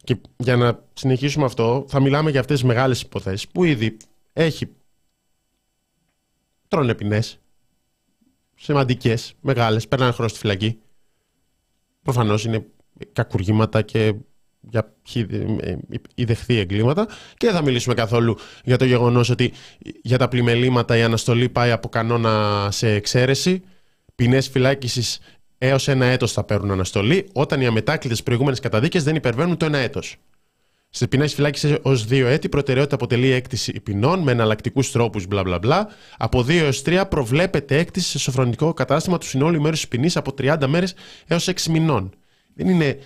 [0.04, 3.96] Και για να συνεχίσουμε αυτό, θα μιλάμε για αυτές τις μεγάλες υποθέσεις που ήδη
[4.32, 4.68] έχει
[6.68, 7.38] τρώνε ποινές.
[8.54, 10.78] Σημαντικές, μεγάλες, παίρνουν χρόνο στη φυλακή.
[12.02, 12.66] Προφανώς είναι
[13.12, 14.14] κακουργήματα και
[14.70, 14.94] για
[16.14, 19.52] ιδεχθεί εγκλήματα και δεν θα μιλήσουμε καθόλου για το γεγονός ότι
[20.02, 23.62] για τα πλημελήματα η αναστολή πάει από κανόνα σε εξαίρεση.
[24.14, 25.18] Ποινές φυλάκισης
[25.58, 29.78] έως ένα έτος θα παίρνουν αναστολή όταν οι αμετάκλητες προηγούμενες καταδίκες δεν υπερβαίνουν το ένα
[29.78, 30.16] έτος.
[30.96, 35.58] Σε ποινές φυλάκισης ως δύο έτη, προτεραιότητα αποτελεί έκτηση ποινών με εναλλακτικούς τρόπους, μπλα μπλα
[35.58, 35.88] μπλα.
[36.16, 40.34] Από δύο έως τρία προβλέπεται έκτηση σε σοφρονικό κατάστημα του συνόλου μέρου της ποινής από
[40.38, 40.94] 30 μέρες
[41.26, 42.12] έως 6 μηνών.
[42.54, 42.98] Δεν είναι.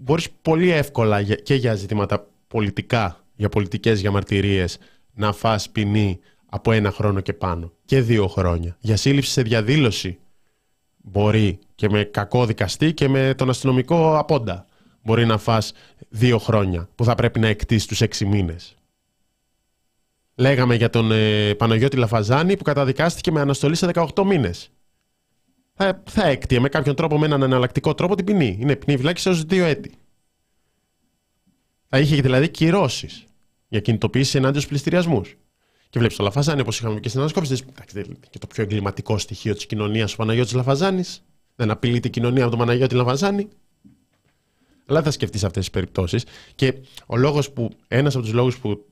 [0.00, 4.78] Μπορείς πολύ εύκολα και για ζητήματα πολιτικά, για πολιτικές διαμαρτυρίες,
[5.14, 8.76] να φας ποινή από ένα χρόνο και πάνω και δύο χρόνια.
[8.80, 10.18] Για σύλληψη σε διαδήλωση
[10.96, 14.66] μπορεί και με κακό δικαστή και με τον αστυνομικό απόντα
[15.02, 15.72] μπορεί να φας
[16.08, 18.76] δύο χρόνια που θα πρέπει να εκτίσεις τους έξι μήνες.
[20.34, 24.70] Λέγαμε για τον ε, Παναγιώτη Λαφαζάνη που καταδικάστηκε με αναστολή σε 18 μήνες.
[25.80, 28.58] Θα, θα έκτιε με κάποιον τρόπο, με έναν εναλλακτικό τρόπο την ποινή.
[28.60, 29.92] Είναι ποινή φυλάκιση έως δύο έτη.
[31.88, 33.24] Θα είχε δηλαδή κυρώσεις
[33.68, 35.36] για κινητοποίηση ενάντια στους πληστηριασμούς.
[35.90, 37.64] Και βλέπεις το Λαφαζάνη, όπως είχαμε και στην ανασκόπηση.
[38.30, 41.22] Και το πιο εγκληματικό στοιχείο της κοινωνίας ο Παναγιώτης Λαφαζάνης.
[41.56, 43.48] Δεν απειλεί την κοινωνία από τον Παναγιώτη Λαφαζάνη.
[44.86, 46.24] Αλλά θα σκεφτείς αυτές τις περιπτώσεις.
[46.54, 46.74] Και
[47.06, 48.86] ο λόγος που, ένας από τους λόγους που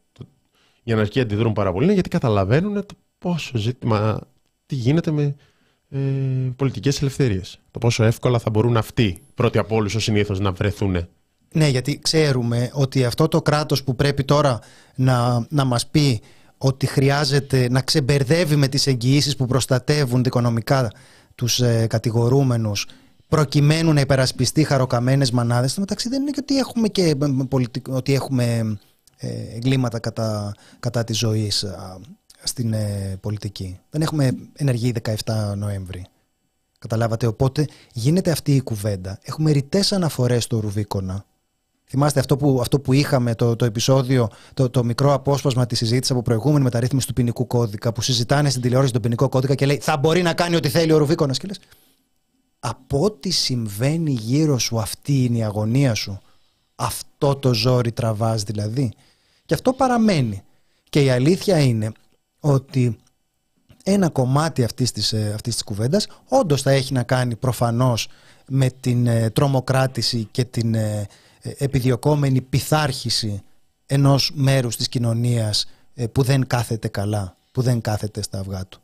[0.82, 4.20] οι αναρχοί αντιδρούν πάρα πολύ είναι γιατί καταλαβαίνουν το πόσο ζήτημα,
[4.66, 5.36] τι γίνεται με
[5.96, 7.60] ε, πολιτικές ελευθερίες.
[7.70, 11.06] Το πόσο εύκολα θα μπορούν αυτοί πρώτοι από όλους ως συνήθως να βρεθούν.
[11.54, 14.58] Ναι, γιατί ξέρουμε ότι αυτό το κράτος που πρέπει τώρα
[14.94, 16.20] να, να μας πει
[16.58, 20.90] ότι χρειάζεται να ξεμπερδεύει με τις εγγυήσεις που προστατεύουν δικονομικά
[21.34, 22.86] τους ε, κατηγορούμενους
[23.28, 25.70] προκειμένου να υπερασπιστεί χαροκαμένες μανάδες.
[25.70, 27.16] Στο μεταξύ δεν είναι και ότι έχουμε, και,
[27.88, 28.78] ότι έχουμε
[29.16, 31.64] ε, εγκλήματα κατά, κατά της ζωής
[32.42, 33.78] στην ε, πολιτική.
[33.90, 34.92] Δεν έχουμε ενεργή
[35.24, 36.06] 17 Νοέμβρη.
[36.78, 39.18] Καταλάβατε, οπότε γίνεται αυτή η κουβέντα.
[39.22, 41.24] Έχουμε ρητές αναφορές στο Ρουβίκονα
[41.88, 46.10] Θυμάστε αυτό που, αυτό που είχαμε, το, το επεισόδιο, το, το μικρό απόσπασμα της συζήτησης
[46.10, 49.78] από προηγούμενη μεταρρύθμιση του ποινικού κώδικα, που συζητάνε στην τηλεόραση τον ποινικό κώδικα και λέει
[49.82, 51.38] Θα μπορεί να κάνει ό,τι θέλει ο Ρουβίκονας.
[51.38, 51.58] Και λες,
[52.58, 56.20] από ό,τι συμβαίνει γύρω σου, αυτή είναι η αγωνία σου.
[56.74, 58.92] Αυτό το ζόρι τραβάς δηλαδή.
[59.44, 60.42] Και αυτό παραμένει.
[60.90, 61.92] Και η αλήθεια είναι
[62.46, 62.96] ότι
[63.84, 68.08] ένα κομμάτι αυτής της, ε, αυτής της κουβέντας όντως θα έχει να κάνει προφανώς
[68.48, 71.06] με την ε, τρομοκράτηση και την ε,
[71.40, 73.42] ε, επιδιωκόμενη πειθάρχηση
[73.86, 78.80] ενός μέρους της κοινωνίας ε, που δεν κάθεται καλά, που δεν κάθεται στα αυγά του.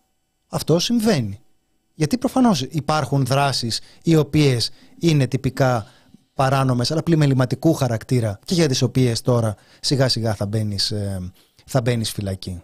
[0.49, 1.41] Αυτό συμβαίνει.
[1.95, 5.87] Γιατί προφανώς υπάρχουν δράσεις οι οποίες είναι τυπικά
[6.35, 11.31] παράνομες αλλά πλημεληματικού χαρακτήρα και για τις οποίες τώρα σιγά σιγά θα μπαίνεις, ε,
[11.67, 12.63] θα μπαίνεις φυλακή.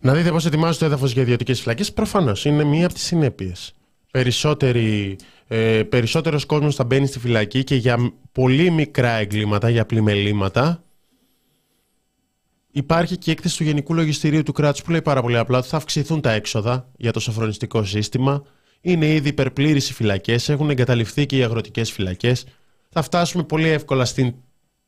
[0.00, 1.92] Να δείτε πώς ετοιμάζει το έδαφος για ιδιωτικές φυλακές.
[1.92, 3.72] Προφανώς είναι μία από τις συνέπειες.
[4.10, 5.16] Περισσότεροι
[5.52, 10.84] ε, περισσότερος κόσμος θα μπαίνει στη φυλακή και για πολύ μικρά εγκλήματα, για πλημελήματα,
[12.70, 15.76] υπάρχει και έκθεση του Γενικού Λογιστηρίου του κράτους που λέει πάρα πολύ απλά ότι θα
[15.76, 18.42] αυξηθούν τα έξοδα για το σοφρονιστικό σύστημα,
[18.80, 22.44] είναι ήδη υπερπλήρης οι φυλακές, έχουν εγκαταλειφθεί και οι αγροτικές φυλακές,
[22.88, 24.34] θα φτάσουμε πολύ εύκολα στην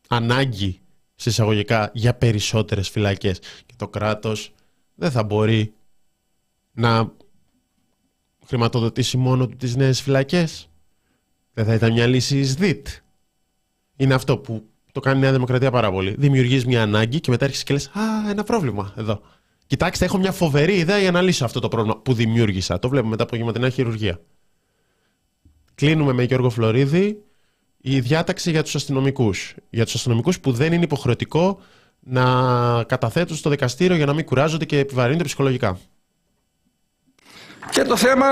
[0.08, 0.80] ανάγκη
[1.14, 4.52] συσσαγωγικά για περισσότερες φυλακές και το κράτος
[5.02, 5.72] δεν θα μπορεί
[6.72, 7.12] να
[8.46, 10.70] χρηματοδοτήσει μόνο του τις νέες φυλακές.
[11.52, 12.86] Δεν θα ήταν μια λύση εις δίτ.
[13.96, 16.14] Είναι αυτό που το κάνει η Νέα Δημοκρατία πάρα πολύ.
[16.18, 19.20] Δημιουργείς μια ανάγκη και μετά έρχεσαι και λες: Α, ένα πρόβλημα εδώ.
[19.66, 22.78] Κοιτάξτε, έχω μια φοβερή ιδέα για να λύσω αυτό το πρόβλημα που δημιούργησα.
[22.78, 24.20] Το βλέπουμε μετά από γεματινά χειρουργία.
[25.74, 27.22] Κλείνουμε με Γιώργο Φλωρίδη
[27.78, 29.54] η διάταξη για τους αστυνομικούς.
[29.70, 31.58] Για τους αστυνομικούς που δεν είναι υποχρεωτικό
[32.04, 32.24] να
[32.84, 35.78] καταθέτουν στο δικαστήριο για να μην κουράζονται και επιβαρύνονται ψυχολογικά.
[37.70, 38.26] Και το θέμα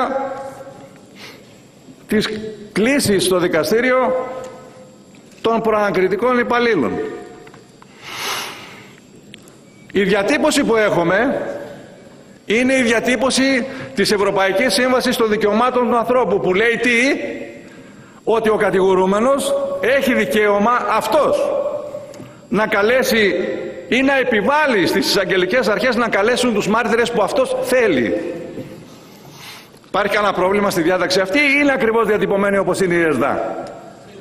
[2.07, 2.29] της
[2.73, 4.27] κλήσης στο δικαστήριο
[5.41, 6.93] των προανακριτικών υπαλλήλων.
[9.93, 11.47] Η διατύπωση που έχουμε
[12.45, 16.91] είναι η διατύπωση της Ευρωπαϊκής Σύμβασης των Δικαιωμάτων του Ανθρώπου που λέει τι,
[18.25, 21.60] ότι ο κατηγορούμενος έχει δικαίωμα αυτός
[22.51, 23.35] να καλέσει
[23.89, 28.35] ή να επιβάλλει στις εισαγγελικές αρχές να καλέσουν τους μάρτυρες που αυτός θέλει.
[29.87, 33.65] Υπάρχει κανένα πρόβλημα στη διάταξη αυτή ή είναι ακριβώς διατυπωμένη όπως είναι η ΕΣΔΑ;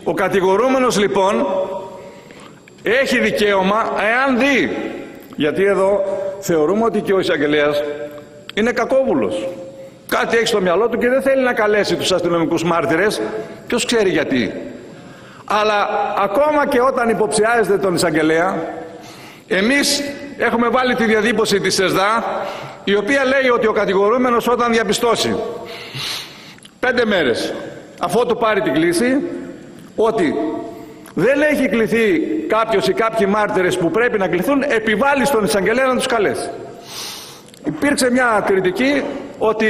[0.04, 1.46] Ο κατηγορούμενος λοιπόν
[2.84, 4.78] έχει δικαίωμα εάν δει,
[5.36, 6.04] γιατί εδώ
[6.40, 7.82] θεωρούμε ότι και ο εισαγγελέας
[8.54, 9.48] είναι κακόβουλος.
[10.08, 13.22] Κάτι έχει στο μυαλό του και δεν θέλει να καλέσει τους αστυνομικούς μάρτυρες.
[13.68, 14.54] Ποιος ξέρει γιατί.
[15.52, 15.88] Αλλά
[16.18, 18.64] ακόμα και όταν υποψιάζεται τον εισαγγελέα,
[19.48, 20.04] εμείς
[20.38, 22.24] έχουμε βάλει τη διαδίπωση της ΕΣΔΑ
[22.84, 25.36] η οποία λέει ότι ο κατηγορούμενος όταν διαπιστώσει
[26.80, 27.54] πέντε μέρες
[28.00, 29.22] αφού του πάρει την κλίση
[29.96, 30.36] ότι
[31.14, 35.96] δεν έχει κληθεί κάποιος ή κάποιοι μάρτυρες που πρέπει να κληθούν επιβάλλει στον εισαγγελέα να
[35.96, 36.50] τους καλέσει.
[37.66, 39.04] Υπήρξε μια κριτική
[39.38, 39.68] ότι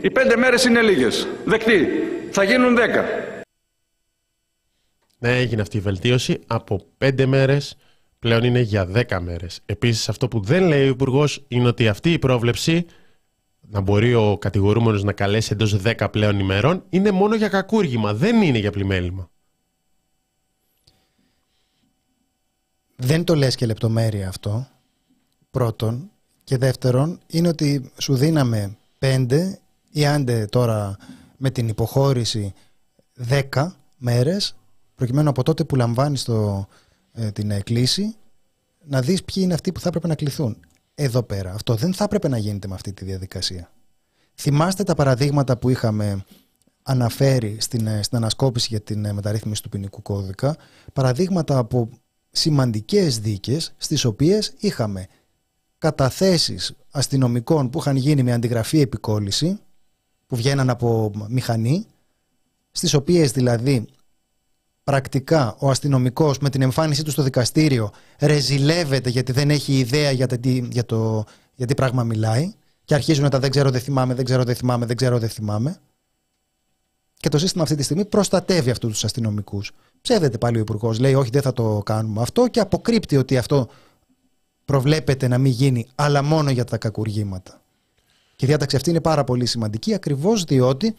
[0.00, 1.28] οι πέντε μέρες είναι λίγες.
[1.44, 1.88] Δεκτή.
[2.30, 3.04] Θα γίνουν δέκα.
[5.18, 7.76] Ναι, έγινε αυτή η βελτίωση από πέντε μέρες
[8.18, 9.60] πλέον είναι για δέκα μέρες.
[9.66, 12.86] Επίσης, αυτό που δεν λέει ο Υπουργός είναι ότι αυτή η πρόβλεψη
[13.70, 18.42] να μπορεί ο κατηγορούμενος να καλέσει εντός 10 πλέον ημερών είναι μόνο για κακούργημα, δεν
[18.42, 19.30] είναι για πλημέλημα.
[22.96, 24.68] Δεν το λες και λεπτομέρεια αυτό,
[25.50, 26.10] πρώτον.
[26.44, 29.58] Και δεύτερον, είναι ότι σου δίναμε 5
[29.90, 30.96] ή άντε τώρα
[31.36, 32.54] με την υποχώρηση
[33.28, 34.56] 10 μέρες,
[34.98, 36.66] προκειμένου από τότε που λαμβάνεις το,
[37.12, 38.16] ε, την κλίση,
[38.84, 40.56] να δεις ποιοι είναι αυτοί που θα έπρεπε να κληθούν
[40.94, 41.52] εδώ πέρα.
[41.52, 43.72] Αυτό δεν θα έπρεπε να γίνεται με αυτή τη διαδικασία.
[44.34, 46.24] Θυμάστε τα παραδείγματα που είχαμε
[46.82, 50.56] αναφέρει στην, ε, στην ανασκόπηση για την ε, μεταρρύθμιση του ποινικού κώδικα,
[50.92, 51.88] παραδείγματα από
[52.30, 55.06] σημαντικές δίκες στις οποίες είχαμε
[55.78, 59.58] καταθέσεις αστυνομικών που είχαν γίνει με αντιγραφή επικόλυση,
[60.26, 61.86] που βγαίναν από μηχανή,
[62.70, 63.88] στις οποίες δηλαδή
[64.88, 70.26] πρακτικά ο αστυνομικός με την εμφάνισή του στο δικαστήριο ρεζιλεύεται γιατί δεν έχει ιδέα για,
[70.26, 71.24] τι, για, το,
[71.54, 72.52] για τι πράγμα μιλάει
[72.84, 75.28] και αρχίζουν να τα δεν ξέρω, δεν θυμάμαι, δεν ξέρω, δεν θυμάμαι, δεν ξέρω, δεν
[75.28, 75.76] θυμάμαι.
[77.16, 79.72] Και το σύστημα αυτή τη στιγμή προστατεύει αυτούς τους αστυνομικούς.
[80.00, 83.68] Ψεύδεται πάλι ο Υπουργός, λέει: Όχι, δεν θα το κάνουμε αυτό και αποκρύπτει ότι αυτό
[84.64, 87.60] προβλέπεται να μην γίνει, αλλά μόνο για τα κακουργήματα.
[88.36, 90.94] Και η διάταξη αυτή είναι πάρα πολύ σημαντική ακριβώς διότι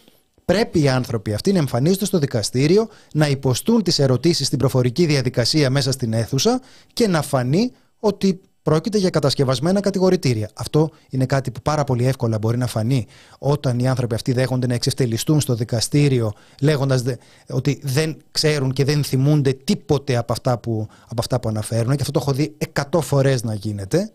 [0.50, 5.70] πρέπει οι άνθρωποι αυτοί να εμφανίζονται στο δικαστήριο, να υποστούν τις ερωτήσεις στην προφορική διαδικασία
[5.70, 6.62] μέσα στην αίθουσα
[6.94, 10.50] και να φανεί ότι πρόκειται για κατασκευασμένα κατηγορητήρια.
[10.54, 13.08] Αυτό είναι κάτι που πάρα πολύ εύκολα μπορεί να φανεί
[13.40, 17.04] όταν οι άνθρωποι αυτοί δέχονται να εξευτελιστούν στο δικαστήριο λέγοντας
[17.50, 22.02] ότι δεν ξέρουν και δεν θυμούνται τίποτε από αυτά που, από αυτά που αναφέρουν και
[22.02, 24.12] αυτό το έχω δει εκατό φορές να γίνεται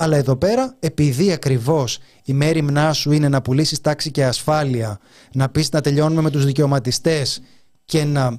[0.00, 4.98] αλλά εδώ πέρα, επειδή ακριβώς η μέρημνά σου είναι να πουλήσεις τάξη και ασφάλεια,
[5.32, 7.42] να πεις να τελειώνουμε με τους δικαιωματιστές
[7.84, 8.36] και να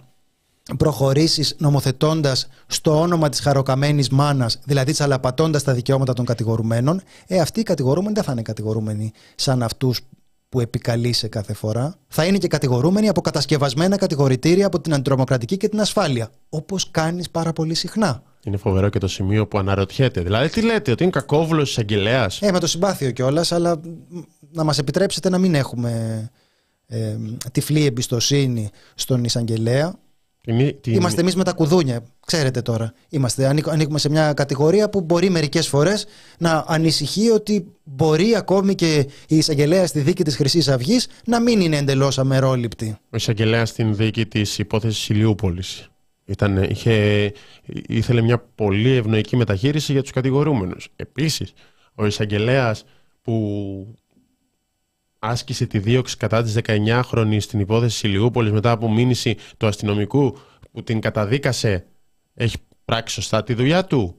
[0.77, 7.59] προχωρήσεις νομοθετώντας στο όνομα της χαροκαμένης μάνας, δηλαδή τσαλαπατώντας τα δικαιώματα των κατηγορουμένων, ε, αυτοί
[7.59, 10.01] οι κατηγορούμενοι δεν θα είναι κατηγορούμενοι σαν αυτούς
[10.49, 11.95] που επικαλείσαι κάθε φορά.
[12.07, 16.29] Θα είναι και κατηγορούμενοι από κατασκευασμένα κατηγορητήρια από την αντιτρομοκρατική και την ασφάλεια.
[16.49, 18.23] Όπως κάνεις πάρα πολύ συχνά.
[18.43, 20.21] Είναι φοβερό και το σημείο που αναρωτιέται.
[20.21, 22.29] Δηλαδή, τι λέτε, ότι είναι κακόβουλος εισαγγελέα.
[22.39, 23.81] Ε, με το συμπάθειο κιόλας, αλλά
[24.51, 26.23] να μας επιτρέψετε να μην έχουμε
[26.87, 27.17] ε,
[27.51, 29.95] τυφλή εμπιστοσύνη στον εισαγγελέα.
[30.85, 32.03] Είμαστε εμείς με τα κουδούνια.
[32.25, 32.93] Ξέρετε τώρα.
[33.09, 36.05] Είμαστε, ανήκουμε σε μια κατηγορία που μπορεί μερικές φορές
[36.37, 41.61] να ανησυχεί ότι μπορεί ακόμη και η εισαγγελέα στη δίκη της Χρυσής Αυγής να μην
[41.61, 42.97] είναι εντελώς αμερόληπτη.
[43.09, 45.89] Ο εισαγγελέας στην δίκη της υπόθεσης Ηλιούπολης.
[46.25, 47.31] Ήταν, είχε,
[47.87, 50.89] ήθελε μια πολύ ευνοϊκή μεταχείριση για τους κατηγορούμενους.
[50.95, 51.53] Επίσης,
[51.95, 52.83] ο εισαγγελέας
[53.21, 53.95] που
[55.19, 60.37] άσκησε τη δίωξη κατά της 19χρονης στην υπόθεση Ηλιούπολης μετά από μήνυση του αστυνομικού
[60.71, 61.85] που την καταδίκασε
[62.33, 64.15] έχει πράξει σωστά τη δουλειά του.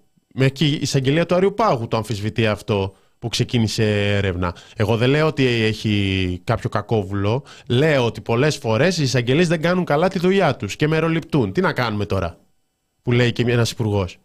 [0.53, 4.55] και η εισαγγελία του Αριού Πάγου το αμφισβητεί αυτό που ξεκίνησε έρευνα.
[4.77, 7.45] Εγώ δεν λέω ότι έχει κάποιο κακόβουλο.
[7.69, 11.53] Λέω ότι πολλές φορές οι εισαγγελίε δεν κάνουν καλά τη δουλειά τους και μεροληπτούν.
[11.53, 12.39] Τι να κάνουμε τώρα,
[13.03, 14.19] που λέει και ένας υπουργός.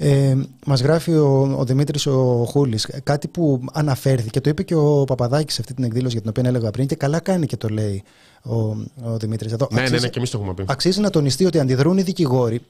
[0.00, 0.36] Ε,
[0.66, 4.40] Μας γράφει ο, ο Δημήτρης ο Χούλης κάτι που αναφέρθηκε.
[4.40, 6.94] Το είπε και ο Παπαδάκης σε αυτή την εκδήλωση για την οποία έλεγα πριν και
[6.94, 8.02] καλά κάνει και το λέει
[8.42, 8.54] ο,
[9.02, 9.54] ο Δημήτρης.
[9.70, 10.64] Ναι, ναι, ναι, και εμείς το έχουμε πει.
[10.66, 12.60] Αξίζει να τονιστεί ότι αντιδρούν οι δικηγόροι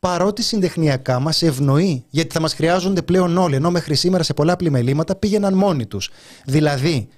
[0.00, 4.56] παρότι συντεχνιακά μας ευνοεί, γιατί θα μας χρειάζονται πλέον όλοι, ενώ μέχρι σήμερα σε πολλά
[4.56, 6.10] πλημελήματα πήγαιναν μόνοι τους.
[6.44, 7.08] Δηλαδή,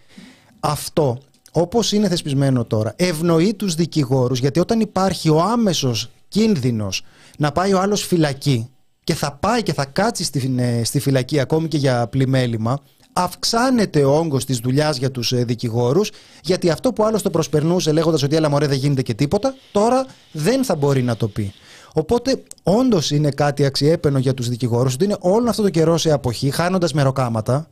[0.60, 1.18] αυτό,
[1.52, 7.04] όπως είναι θεσπισμένο τώρα, ευνοεί τους δικηγόρους, γιατί όταν υπάρχει ο άμεσος κίνδυνος
[7.38, 8.70] να πάει ο άλλος φυλακή
[9.04, 12.82] και θα πάει και θα κάτσει στη, ε, στη φυλακή ακόμη και για πλημέλημα,
[13.12, 16.10] αυξάνεται ο όγκος της δουλειάς για τους ε, δικηγόρους,
[16.42, 20.06] γιατί αυτό που άλλο το προσπερνούσε λέγοντας ότι έλα μωρέ δεν γίνεται και τίποτα, τώρα
[20.32, 21.52] δεν θα μπορεί να το πει.
[21.92, 26.12] Οπότε, όντως είναι κάτι αξιέπαινο για τους δικηγόρους ότι είναι όλο αυτό το καιρό σε
[26.12, 27.68] αποχή, χάνοντας μεροκάματα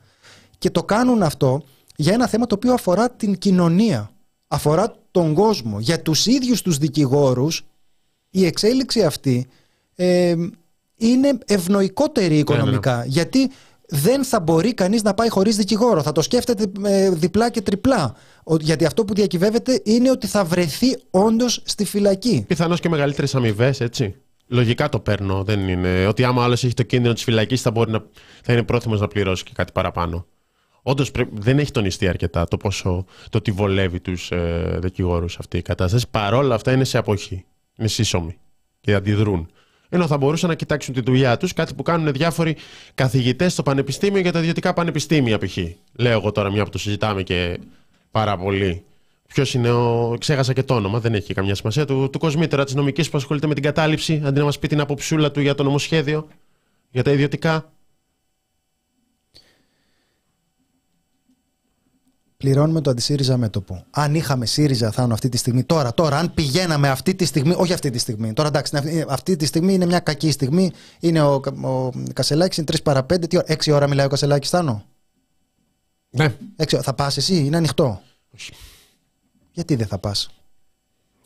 [0.59, 1.63] και το κάνουν αυτό
[1.97, 4.11] για ένα θέμα το οποίο αφορά την κοινωνία.
[4.49, 5.81] Αφορά τον κόσμο.
[5.81, 7.65] Για τους ίδιους τους δικηγόρους,
[8.31, 9.49] η εξέλιξη αυτή
[9.95, 10.35] ε,
[10.99, 12.97] είναι ευνοϊκότερη οικονομικά.
[12.97, 13.07] Ναι, ναι.
[13.07, 13.51] Γιατί
[13.89, 16.03] δεν θα μπορεί κανείς να πάει χωρίς δικηγόρο.
[16.03, 18.15] Θα το σκέφτεται ε, διπλά και τριπλά.
[18.61, 22.45] Γιατί αυτό που διακυβεύεται είναι ότι θα βρεθεί όντως στη φυλακή.
[22.47, 24.15] Πιθανώς και μεγαλύτερες αμοιβές, έτσι.
[24.47, 25.45] Λογικά το παίρνω.
[25.45, 26.07] Δεν είναι.
[26.07, 28.03] Ότι άμα άλλος έχει το κίνδυνο της φυλακής, θα, να...
[28.43, 30.27] θα είναι πρόθυμος να πληρώσει και κάτι παραπάνω.
[30.83, 35.63] Όντως δεν έχει τονιστεί αρκετά το πόσο το ότι βολεύει τους ε, δικηγόρους αυτή η
[35.63, 36.07] κατάσταση.
[36.11, 37.45] Παρόλα αυτά είναι σε αποχή.
[37.77, 38.39] Είναι σύσσωμοι
[38.81, 39.51] και αντιδρούν
[39.89, 42.57] ενώ θα μπορούσαν να κοιτάξουν τη δουλειά τους, κάτι που κάνουν διάφοροι
[42.95, 45.57] καθηγητές στο πανεπιστήμιο για τα ιδιωτικά πανεπιστήμια, π.χ.
[45.93, 47.59] Λέω εγώ τώρα, μια που το συζητάμε και
[48.11, 48.83] πάρα πολύ.
[49.27, 50.17] Ποιος είναι ο.
[50.19, 51.85] Ξέχασα και το όνομα, δεν έχει καμιά σημασία.
[51.85, 54.81] Του, του κοσμήτερα της νομικής που ασχολείται με την κατάληψη, αντί να μας πει την
[54.81, 56.29] αποψούλα του για το νομοσχέδιο,
[56.91, 57.73] για τα ιδιωτικά.
[62.39, 63.85] Πληρώνουμε το αντισύριζα μέτωπο.
[63.91, 67.73] Αν είχαμε ΣΥΡΙΖΑ Θάνο αυτή τη στιγμή, τώρα, τώρα, αν πηγαίναμε αυτή τη στιγμή, όχι
[67.73, 70.73] αυτή τη στιγμή, τώρα εντάξει, αυτή τη στιγμή είναι μια κακή στιγμή.
[71.01, 74.51] Είναι ο, ο Κασελάκης, είναι 3 παρα 5, τι ώρα, 6 ώρα μιλάει ο Κασελάκης
[74.51, 74.85] Θάνο;
[76.11, 76.35] Ναι.
[76.57, 78.03] 6, θα πας εσύ, είναι ανοιχτό;
[78.35, 78.53] Όχι.
[79.53, 80.31] Γιατί δεν θα πας;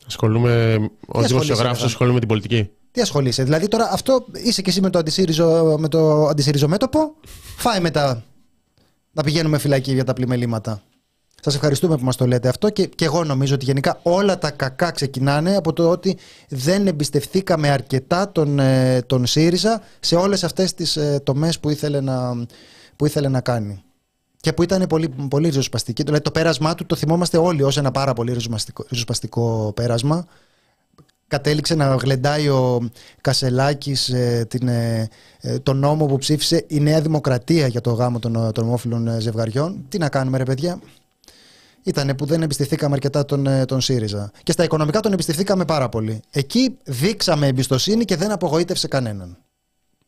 [0.07, 0.75] Ασχολούμαι,
[1.07, 2.69] ω δημοσιογράφος, ασχολούμαι με την πολιτική.
[2.91, 7.15] Τι ασχολείσαι, δηλαδή τώρα αυτό είσαι και εσύ με το αντισύριζο, με το αντισύριζο μέτωπο,
[7.57, 8.23] φάει μετά
[9.11, 10.83] να πηγαίνουμε φυλακή για τα πλημελήματα.
[11.43, 14.51] Σας ευχαριστούμε που μας το λέτε αυτό και, και εγώ νομίζω ότι γενικά όλα τα
[14.51, 16.17] κακά ξεκινάνε από το ότι
[16.49, 22.01] δεν εμπιστευθήκαμε αρκετά τον, ε, τον ΣΥΡΙΖΑ σε όλες αυτές τις ε, τομές που, ήθελε
[22.01, 22.45] να,
[22.95, 23.83] που ήθελε να κάνει.
[24.39, 26.03] Και που ήταν πολύ, πολύ ριζοσπαστική.
[26.03, 28.37] Δηλαδή το πέρασμά του το θυμόμαστε όλοι ως ένα πάρα πολύ
[28.89, 30.25] ριζοσπαστικό, πέρασμα.
[31.27, 32.89] Κατέληξε να γλεντάει ο
[33.21, 38.19] Κασελάκης ε, την, ε, ε, τον νόμο που ψήφισε η Νέα Δημοκρατία για το γάμο
[38.19, 39.85] των, των ομόφυλων ζευγαριών.
[39.89, 40.79] Τι να κάνουμε ρε παιδιά
[41.83, 44.31] ήταν που δεν εμπιστηθήκαμε αρκετά τον, ε, τον ΣΥΡΙΖΑ.
[44.43, 46.21] Και στα οικονομικά τον εμπιστηθήκαμε πάρα πολύ.
[46.31, 49.37] Εκεί δείξαμε εμπιστοσύνη και δεν απογοήτευσε κανέναν.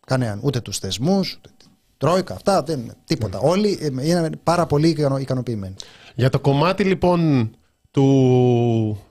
[0.07, 0.39] Κανέναν.
[0.41, 1.49] Ούτε τους θεσμούς, ούτε
[1.97, 3.39] Τρόικα, αυτά, δεν, τίποτα.
[3.39, 3.43] Mm.
[3.43, 5.75] Όλοι ε, είναι πάρα πολύ ικανοποιημένοι.
[6.15, 7.51] Για το κομμάτι λοιπόν
[7.91, 9.05] του.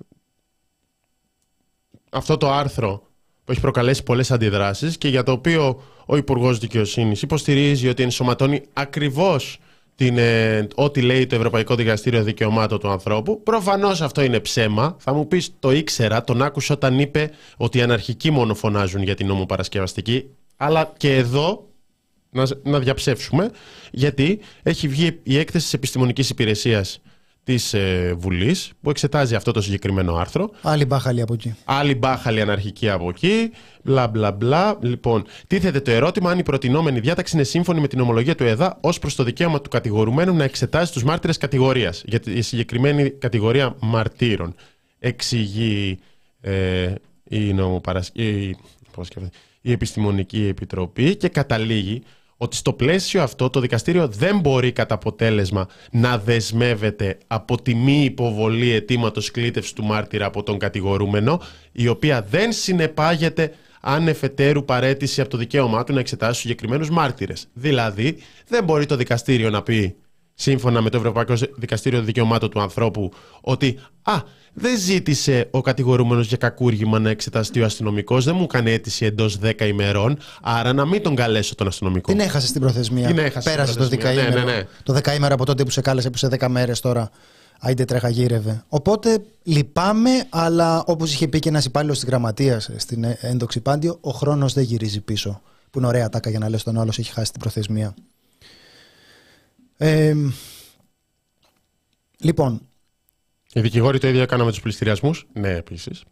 [2.11, 3.03] Αυτό το άρθρο
[3.45, 8.63] που έχει προκαλέσει πολλές αντιδράσεις και για το οποίο ο Υπουργός Δικαιοσύνης υποστηρίζει ότι ενσωματώνει
[8.73, 9.59] ακριβώς
[9.95, 13.43] την, ε, ό,τι λέει το Ευρωπαϊκό Δικαστήριο Δικαιωμάτων του Ανθρώπου.
[13.43, 14.97] Προφανώς αυτό είναι ψέμα.
[14.99, 19.15] Θα μου πεις, το ήξερα, τον άκουσα όταν είπε ότι οι αναρχικοί μόνο φωνάζουν για
[19.15, 20.25] την νομοπαρασκευαστική.
[20.57, 21.69] Αλλά και εδώ
[22.31, 23.51] να, να διαψεύσουμε,
[23.91, 27.01] γιατί έχει βγει η έκθεση της Επιστημονικής Υπηρεσίας
[27.45, 30.51] της ε, Βουλής που εξετάζει αυτό το συγκεκριμένο άρθρο.
[30.63, 31.55] Άλλη μπάχαλη από εκεί.
[31.65, 33.51] Άλλη μπάχαλη αναρχική από εκεί.
[33.83, 34.79] Μπλα μπλα μπλα.
[34.81, 38.79] Λοιπόν, τίθεται το ερώτημα αν η προτινόμενη διάταξη είναι σύμφωνη με την ομολογία του ΕΔΑ
[38.81, 43.77] ως προς το δικαίωμα του κατηγορουμένου να εξετάσει τους μάρτυρες κατηγορίας για τη συγκεκριμένη κατηγορία
[43.81, 44.55] μαρτύρων.
[44.99, 45.99] Εξηγεί
[46.41, 46.93] ε,
[47.29, 48.11] η, νομοπαρασ...
[48.13, 48.49] η...
[49.61, 52.03] η Επιστημονική Επιτροπή και καταλήγει
[52.37, 58.05] ότι στο πλαίσιο αυτό το δικαστήριο δεν μπορεί κατά αποτέλεσμα να δεσμεύεται από τη μη
[58.05, 61.41] υποβολή αιτήματος κλήτευσης του μάρτυρα από τον κατηγορούμενο,
[61.73, 67.49] η οποία δεν συνεπάγεται αν εφετέρου παρέτηση από το δικαίωμά του να εξετάσει συγκεκριμένους μάρτυρες.
[67.53, 68.19] Δηλαδή,
[68.49, 69.97] δεν μπορεί το δικαστήριο να πει
[70.35, 74.23] σύμφωνα με το Ευρωπαϊκό Δικαστήριο Δικαιωμάτων του Ανθρώπου, ότι «Α,
[74.53, 79.39] δεν ζήτησε ο κατηγορούμενος για κακούργημα να εξεταστεί ο αστυνομικός, δεν μου έκανε αίτηση εντός
[79.43, 82.13] 10 ημερών, άρα να μην τον καλέσω τον αστυνομικό».
[82.13, 83.07] Την έχασε στην προθεσμία.
[83.07, 84.29] Την έχασε Πέρασε στην το προθεσμία.
[84.29, 84.67] Ναι, ναι, ναι.
[84.83, 87.11] Το δεκαήμερο από τότε που σε κάλεσε που σε 10 μέρες τώρα.
[87.61, 88.65] Άιντε τρέχα γύρευε.
[88.69, 94.11] Οπότε λυπάμαι, αλλά όπως είχε πει και ένας υπάλληλος της γραμματείας στην έντοξη πάντιο, ο
[94.11, 95.41] χρόνος δεν γυρίζει πίσω.
[95.71, 97.95] Που είναι ωραία τάκα για να λες τον άλλο έχει χάσει την προθεσμία.
[99.77, 100.15] Ε,
[102.19, 102.61] λοιπόν.
[103.53, 105.27] Οι δικηγόροι το ίδιο έκαναν με τους πληστηριασμούς.
[105.33, 106.05] Ναι, επίσης.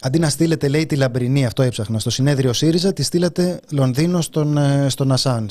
[0.00, 4.56] Αντί να στείλετε, λέει, τη Λαμπρινή, αυτό έψαχνα, στο συνέδριο ΣΥΡΙΖΑ, τη στείλατε Λονδίνο στον,
[4.56, 5.50] ε, στον Ασάντ.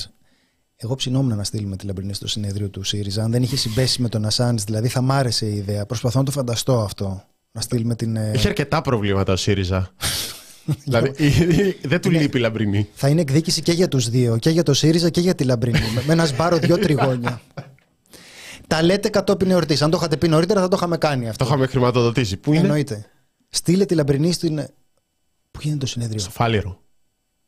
[0.75, 3.23] Εγώ ψινόμουν να στείλουμε τη Λαμπρινή στο συνέδριο του ΣΥΡΙΖΑ.
[3.23, 5.85] Αν δεν είχε συμπέσει με τον Ασάντ, δηλαδή θα μ' άρεσε η ιδέα.
[5.85, 7.23] Προσπαθώ να το φανταστώ αυτό.
[7.51, 8.15] Να στείλουμε την.
[8.15, 9.89] Ε, Είχε αρκετά προβλήματα ο ΣΥΡΙΖΑ.
[10.65, 11.11] δηλαδή
[11.91, 12.89] δεν του λείπει η Λαμπρινή.
[12.93, 14.37] Θα είναι εκδίκηση και για τους δύο.
[14.37, 15.79] Και για το ΣΥΡΙΖΑ και για τη Λαμπρινή.
[16.05, 17.41] με ένα σπάρο δύο τριγώνια.
[18.67, 19.81] Τα λέτε κατόπιν εορτής.
[19.81, 21.43] Αν το είχατε πει νωρίτερα, θα το είχαμε κάνει αυτό.
[21.43, 22.37] Το είχαμε χρηματοδοτήσει.
[22.37, 23.05] Πού είναι; Εννοείται.
[23.49, 24.67] Στείλε τη Λαμπρινή στην.
[25.51, 26.81] Πού είναι το συνέδριο; Στο Φάληρο.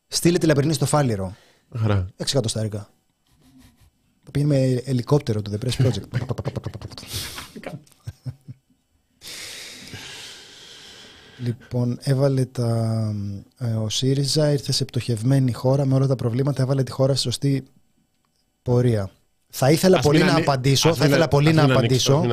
[0.06, 1.36] Στείλε τη Λαμπρινή στο Φάληρο.
[1.78, 2.06] Χαρά.
[2.16, 2.90] 6 εκατοστάρικα.
[4.30, 6.00] Πήγαινε με ελικόπτερο του The Press Project.
[11.38, 13.14] Λοιπόν, έβαλε τα.
[13.58, 17.20] Ε, ο ΣΥΡΙΖΑ ήρθε σε πτωχευμένη χώρα με όλα τα προβλήματα, έβαλε τη χώρα σε
[17.20, 17.64] σωστή
[18.62, 19.10] πορεία.
[19.48, 20.94] Θα ήθελα πολύ να, απαντήσω.
[20.94, 22.24] Θα ήθελα πολύ να, απαντήσω.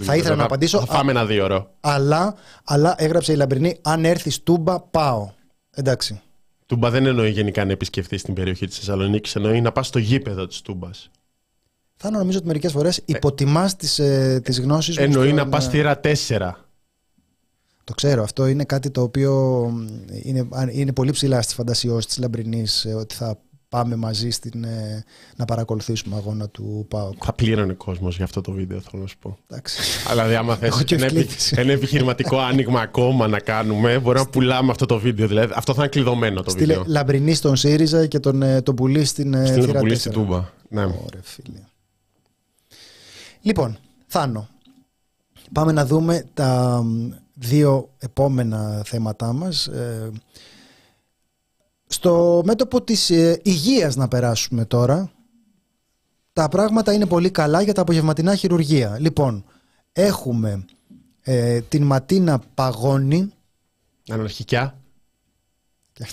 [0.00, 0.78] Θα ήθελα να απαντήσω.
[0.78, 1.70] Θα φάμε ένα δύο ώρο.
[1.80, 2.34] Αλλά,
[2.64, 5.30] αλλά έγραψε η Λαμπρινή, αν έρθεις Τούμπα, πάω.
[5.70, 6.20] Εντάξει.
[6.66, 10.46] Τούμπα δεν εννοεί γενικά να επισκεφθείς την περιοχή της Θεσσαλονίκης, εννοεί να πας στο γήπεδο
[10.46, 11.10] της Τούμπας.
[11.96, 15.04] Θα νομίζω ότι μερικές φορές υποτιμάς τις ε, τις γνώσεις μου.
[15.04, 16.67] Εννοεί να πας θύρα 4.
[17.88, 18.22] Το ξέρω.
[18.22, 19.64] Αυτό είναι κάτι το οποίο
[20.22, 25.04] είναι, είναι πολύ ψηλά στι φαντασιώσει της Λαμπρινής ε, ότι θα πάμε μαζί στην, ε,
[25.36, 27.14] να παρακολουθήσουμε αγώνα του ΠΑΟΚ.
[27.24, 29.38] Θα πλήρωνε κόσμος για αυτό το βίντεο, θέλω να σου πω.
[29.46, 29.78] Εντάξει.
[30.08, 34.86] Αλλά δηλαδή, άμα θες ένα, ένα επιχειρηματικό άνοιγμα ακόμα να κάνουμε, μπορούμε να πουλάμε αυτό
[34.86, 35.26] το βίντεο.
[35.26, 36.84] Δηλαδή, αυτό θα είναι κλειδωμένο το Στείλε βίντεο.
[36.86, 40.48] Λαμπρινή στον ΣΥΡΙΖΑ και τον, ε, τον πουλί στην Στείλε τον πουλί στην Τούμπα.
[40.68, 40.82] Ναι.
[40.82, 41.60] Ωραία, φίλε.
[43.42, 44.48] Λοιπόν, Θάνο,
[45.52, 46.82] Πάμε να δούμε τα
[47.38, 49.66] δύο επόμενα θέματά μας.
[49.66, 50.10] Ε,
[51.86, 55.12] στο μέτωπο της ε, υγείας να περάσουμε τώρα.
[56.32, 58.96] Τα πράγματα είναι πολύ καλά για τα απογευματινά χειρουργία.
[59.00, 59.44] Λοιπόν,
[59.92, 60.64] έχουμε
[61.22, 63.32] ε, την Ματίνα Παγώνη.
[64.08, 64.78] Αναρχικιά.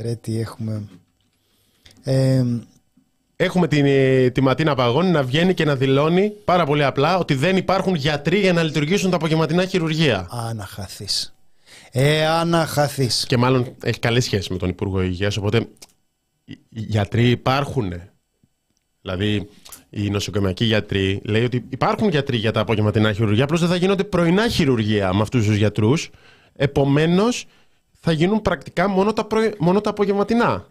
[0.00, 0.88] Ρε τι έχουμε.
[2.02, 2.44] Ε,
[3.36, 7.34] έχουμε την, ε, τη Ματίνα Παγώνη να βγαίνει και να δηλώνει πάρα πολύ απλά ότι
[7.34, 10.26] δεν υπάρχουν γιατροί για να λειτουργήσουν τα απογευματινά χειρουργία.
[10.30, 11.34] Αναχαθείς.
[11.90, 13.24] Ε, αναχαθείς.
[13.28, 15.68] Και μάλλον έχει καλή σχέση με τον Υπουργό Υγείας, οπότε
[16.44, 17.92] οι γιατροί υπάρχουν.
[19.02, 19.48] Δηλαδή,
[19.90, 24.04] οι νοσοκομιακοί γιατροί λέει ότι υπάρχουν γιατροί για τα απογευματινά χειρουργία, απλώς δεν θα γίνονται
[24.04, 26.10] πρωινά χειρουργία με αυτούς τους γιατρούς.
[26.52, 27.46] Επομένως,
[28.00, 29.26] θα γίνουν πρακτικά μόνο τα,
[29.58, 30.66] μόνο τα απογευματινά.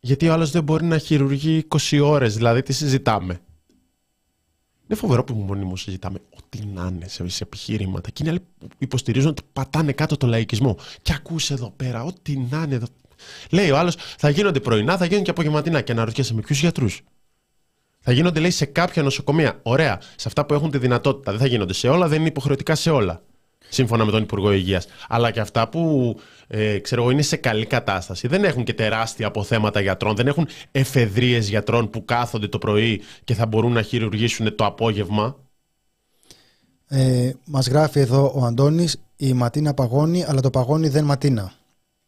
[0.00, 3.40] Γιατί ο άλλος δεν μπορεί να χειρουργεί 20 ώρες, δηλαδή τι συζητάμε;
[4.84, 8.10] Είναι φοβερό που μονίμως συζητάμε ό,τι να είναι σε επιχείρηματα.
[8.10, 10.76] Και είναι άλλοι που υποστηρίζουν ότι πατάνε κάτω το λαϊκισμό.
[11.02, 12.86] Και ακούσε εδώ πέρα, ό,τι να είναι εδώ.
[13.50, 15.80] Λέει ο άλλος, θα γίνονται πρωινά, θα γίνουν και απογευματινά.
[15.80, 17.02] Και αναρωτιέσαι με ποιους γιατρούς;
[18.00, 19.60] Θα γίνονται, λέει, σε κάποια νοσοκομεία.
[19.62, 20.00] Ωραία.
[20.16, 21.30] Σε αυτά που έχουν τη δυνατότητα.
[21.30, 23.22] Δεν θα γίνονται σε όλα, δεν είναι υποχρεωτικά σε όλα.
[23.70, 24.86] Σύμφωνα με τον Υπουργό Υγείας.
[25.08, 26.14] Αλλά και αυτά που
[26.46, 28.28] ε, ξέρω εγώ είναι σε καλή κατάσταση.
[28.28, 30.16] Δεν έχουν και τεράστια αποθέματα γιατρών.
[30.16, 35.36] Δεν έχουν εφεδρείες γιατρών που κάθονται το πρωί και θα μπορούν να χειρουργήσουν το απόγευμα.
[36.86, 41.52] Ε, μας γράφει εδώ ο Αντώνης η Ματίνα παγώνει αλλά το παγώνει δεν ματίνα.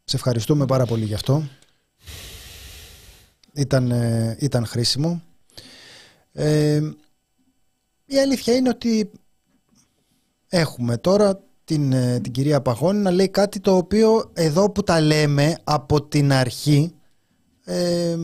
[0.05, 1.49] Σε ευχαριστούμε πάρα πολύ γι' αυτό.
[3.53, 5.23] Ήταν, ε, ήταν χρήσιμο.
[6.33, 6.81] Ε,
[8.05, 9.11] η αλήθεια είναι ότι
[10.49, 15.01] έχουμε τώρα την, ε, την κυρία Παγώνη να λέει κάτι το οποίο εδώ που τα
[15.01, 16.93] λέμε από την αρχή
[17.65, 18.17] ε,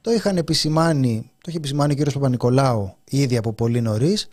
[0.00, 4.28] το είχαν επισημάνει, το είχε επισημάνει ο κύριος Παπα-Νικολάου ήδη από πολύ νωρίς.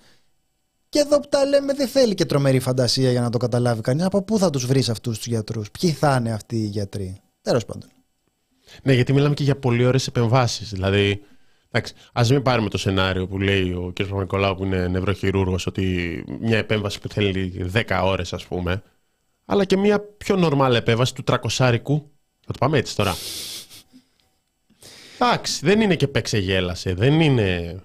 [0.90, 4.06] Και εδώ που τα λέμε δεν θέλει και τρομερή φαντασία για να το καταλάβει κανείς.
[4.06, 7.66] Από πού θα τους βρεις αυτούς τους γιατρούς, ποιοι θα είναι αυτοί οι γιατροί; Τέλος
[7.66, 7.90] πάντων.
[8.84, 10.70] Ναι, γιατί μιλάμε και για πολύ ωραίες επεμβάσεις.
[10.70, 11.24] Δηλαδή,
[11.76, 14.04] Εντάξει, ας μην πάρουμε το σενάριο που λέει ο κ.
[14.04, 18.84] Παπα-Νικολάου που είναι νευροχειρούργος ότι μια επέμβαση που θέλει 10 ώρες, ας πούμε,
[19.46, 22.12] αλλά και μια πιο νορμάλ επέμβαση του τρακοσάρικου.
[22.46, 23.16] Θα το πάμε έτσι τώρα.
[25.20, 26.94] Εντάξει, δεν είναι και παίξε γέλασε.
[26.94, 27.80] Δεν είναι.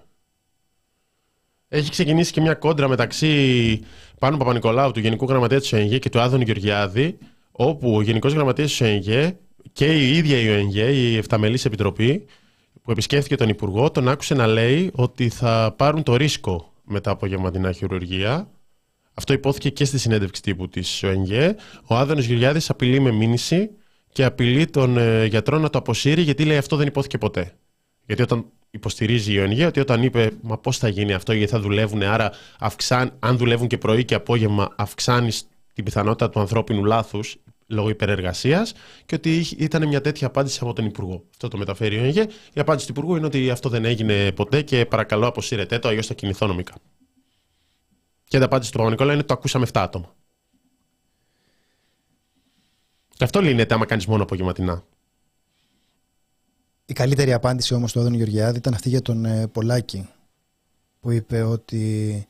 [1.67, 3.81] Έχει ξεκινήσει και μια κόντρα μεταξύ
[4.19, 7.17] πάνω Παπα-Νικολάου, του Γενικού Γραμματέα της ΟΕΝΓΕ και του Άδωνη Γεωργιάδη,
[7.51, 9.37] όπου ο Γενικός Γραμματέας της ΟΕΝΓΕ
[9.73, 12.25] και η ίδια η ΟΕΝΓΕ, η Εφταμελής Επιτροπή,
[12.89, 17.25] που επισκέφθηκε τον Υπουργό, τον άκουσε να λέει ότι θα πάρουν το ρίσκο μετά από
[17.25, 18.49] γευματινά χειρουργία.
[19.13, 21.55] Αυτό υπόθηκε και στη συνέντευξη τύπου της ΟΕΝΓΕ.
[21.85, 23.69] Ο Άδωνος Γυριάδη απειλεί με μήνυση
[24.11, 27.53] και απειλεί τον ε, γιατρό να το αποσύρει, γιατί λέει αυτό δεν υπόθηκε ποτέ.
[28.05, 31.59] Γιατί όταν υποστηρίζει η ΟΕΝΓΕ, ότι όταν είπε Μα πώς θα γίνει αυτό, γιατί θα
[31.59, 37.37] δουλεύουν, άρα αυξάν, αν δουλεύουν και πρωί και απόγευμα, αυξάνεις την πιθανότητα του ανθρώπινου λάθους,
[37.69, 38.73] λόγω υπερεργασίας
[39.05, 41.23] και ότι ήταν μια τέτοια απάντηση από τον Υπουργό.
[41.31, 42.27] Αυτό το μεταφέρει ο ΕΓΕ.
[42.53, 46.07] Η απάντηση του Υπουργού είναι ότι αυτό δεν έγινε ποτέ και παρακαλώ αποσύρετε το, αλλιώς
[46.07, 46.73] θα κινηθώ νομικά.
[48.23, 50.15] Και η απάντηση του Παπα-Νικόλα είναι ότι το ακούσαμε 7 άτομα.
[53.15, 54.83] Και αυτό λύνεται άμα κάνεις μόνο απογευματινά.
[56.85, 60.09] Η καλύτερη απάντηση όμως του Άδωνη Γεωργιάδη ήταν αυτή για τον ε, Πολάκη
[60.99, 62.25] που είπε ότι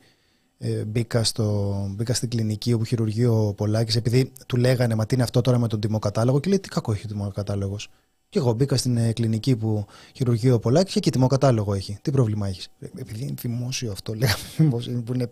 [0.62, 5.14] ε, μπήκα, στο, μπήκα στην κλινική όπου χειρουργεί ο Πολάκης επειδή του λέγανε μα τι
[5.14, 7.88] είναι αυτό τώρα με τον τιμοκατάλογο και λέει τι κακό έχει ο τιμοκατάλογος.
[8.28, 11.98] Και εγώ μπήκα στην ε, κλινική που χειρουργεί ο Πολάκης και τιμοκατάλογο έχει.
[12.02, 12.68] Τι πρόβλημα έχεις.
[12.78, 14.70] Ε, επειδή είναι δημόσιο αυτό λέγαμε
[15.04, 15.30] που είναι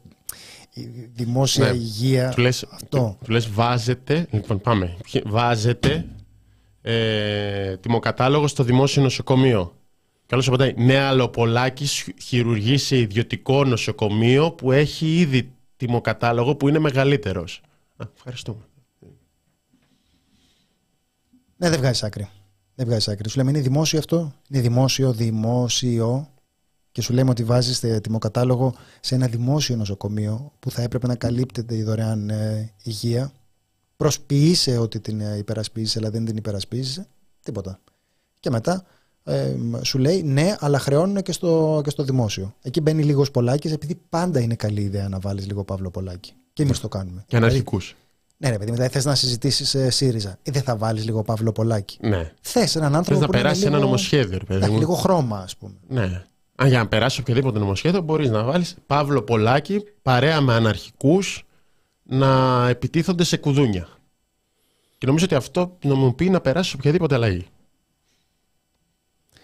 [1.15, 1.77] δημόσια ναι.
[1.77, 2.31] υγεία.
[2.31, 3.17] Του λες, αυτό.
[3.25, 6.07] Του λες βάζετε, λοιπόν πάμε, βάζετε
[6.83, 9.73] ε, τιμοκατάλογο στο δημόσιο νοσοκομείο.
[10.29, 10.75] Καλώς απαντάει.
[10.77, 11.87] Ναι, αλλά ο Πολάκη
[12.23, 17.61] χειρουργεί σε ιδιωτικό νοσοκομείο που έχει ήδη τιμοκατάλογο που είναι μεγαλύτερος.
[18.15, 18.61] Ευχαριστούμε.
[21.57, 22.29] Ναι, δεν βγάζει άκρη.
[22.75, 23.29] Δεν βγάζει άκρη.
[23.29, 26.29] Σου λέμε είναι δημόσιο αυτό; Είναι δημόσιο, δημόσιο.
[26.93, 31.77] Και σου λέμε ότι βάζεις τιμοκατάλογο σε ένα δημόσιο νοσοκομείο που θα έπρεπε να καλύπτεται
[31.77, 33.33] η δωρεάν ε, υγεία.
[33.97, 37.07] Προσποιείσαι ότι την ε, υπερασπίζει, αλλά δεν την υπερασπίζει.
[37.43, 37.81] Τίποτα.
[38.41, 38.87] Και μετά
[39.29, 42.55] ε, σου λέει ναι, αλλά χρεώνουν και στο, και στο δημόσιο.
[42.63, 46.33] Εκεί μπαίνει λίγος πολλάκι, επειδή πάντα είναι καλή ιδέα να βάλεις λίγο Παύλο Πολάκη.
[46.53, 47.25] Και εμείς το κάνουμε.
[47.27, 47.85] Και αναρχικούς.
[47.85, 47.99] Δηλαδή,
[48.37, 50.39] ναι, ρε παιδί, μετά θες να συζητήσεις ε, ΣΥΡΙΖΑ.
[50.43, 51.99] Ή δεν θα βάλεις λίγο Παύλο Πολάκη.
[52.01, 52.33] Ναι.
[52.41, 54.71] Θες έναν άνθρωπο θες να περάσει ένα νομοσχέδιο, ρε παιδί.
[54.71, 55.75] λίγο χρώμα, ας πούμε.
[55.89, 56.25] Ναι.
[56.55, 61.47] Αν για να περάσει οποιοδήποτε νομοσχέδιο, μπορείς να βάλεις Παύλο Πολάκη παρέα με αναρχικούς
[62.03, 62.29] να
[62.69, 63.89] επιτίθονται σε κουδούνια.
[64.99, 67.47] Και νομίζω ότι αυτό νομιμοποιεί να περάσει οποιαδήποτε αλλαγή.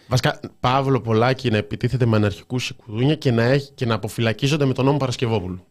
[0.07, 4.65] Βασικά, Παύλο Πολάκη να επιτίθεται με αναρχικούς σε κουδούνια και να, έχει, και να αποφυλακίζονται
[4.65, 5.65] με τον νόμο Παρασκευόπουλου.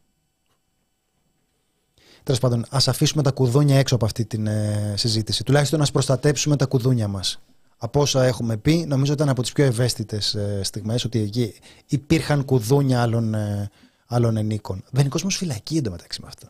[2.23, 5.43] Τέλος πάντων, ας αφήσουμε τα κουδούνια έξω από αυτή τη ε, συζήτηση.
[5.43, 7.39] Τουλάχιστον να προστατέψουμε τα κουδούνια μας.
[7.77, 11.53] Από όσα έχουμε πει, νομίζω ήταν από τις πιο ευαίσθητες ε, στιγμές ότι εκεί
[11.87, 13.69] υπήρχαν κουδούνια άλλων, ε,
[14.07, 14.83] άλλων ενίκων.
[14.91, 16.49] Μπαίνει κόσμο φυλακή εντωμεταξύ με αυτά.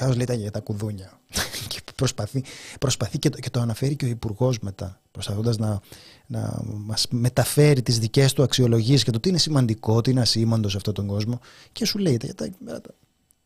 [0.00, 1.20] Και άλλος λέει για τα κουδούνια.
[1.68, 2.44] και προσπαθεί,
[2.80, 5.80] προσπαθεί και, το, και το αναφέρει και ο Υπουργός μετά, προσπαθώντας να,
[6.26, 10.68] να μας μεταφέρει τις δικές του αξιολογίες και το τι είναι σημαντικό, τι είναι ασήμαντο
[10.68, 11.40] σε αυτόν τον κόσμο.
[11.72, 12.80] Και σου λέει για τα, τα,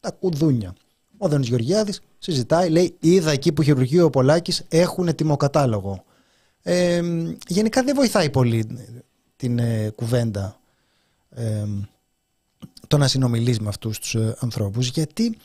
[0.00, 0.74] τα κουδούνια.
[1.18, 6.04] Ο Δανή Γεωργιάδης συζητάει, λέει: Είδα εκεί που χειρουργεί ο Πολάκης έχουν ετοιμοκατάλογο.
[6.62, 7.02] Ε,
[7.46, 8.66] γενικά δεν βοηθάει πολύ
[9.36, 10.60] την ε, κουβέντα
[11.30, 11.64] ε,
[12.86, 15.36] το να συνομιλείς με αυτούς τους ε, ανθρώπους γιατί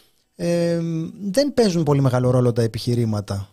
[1.22, 3.50] δεν παίζουν πολύ μεγάλο ρόλο τα επιχειρήματα.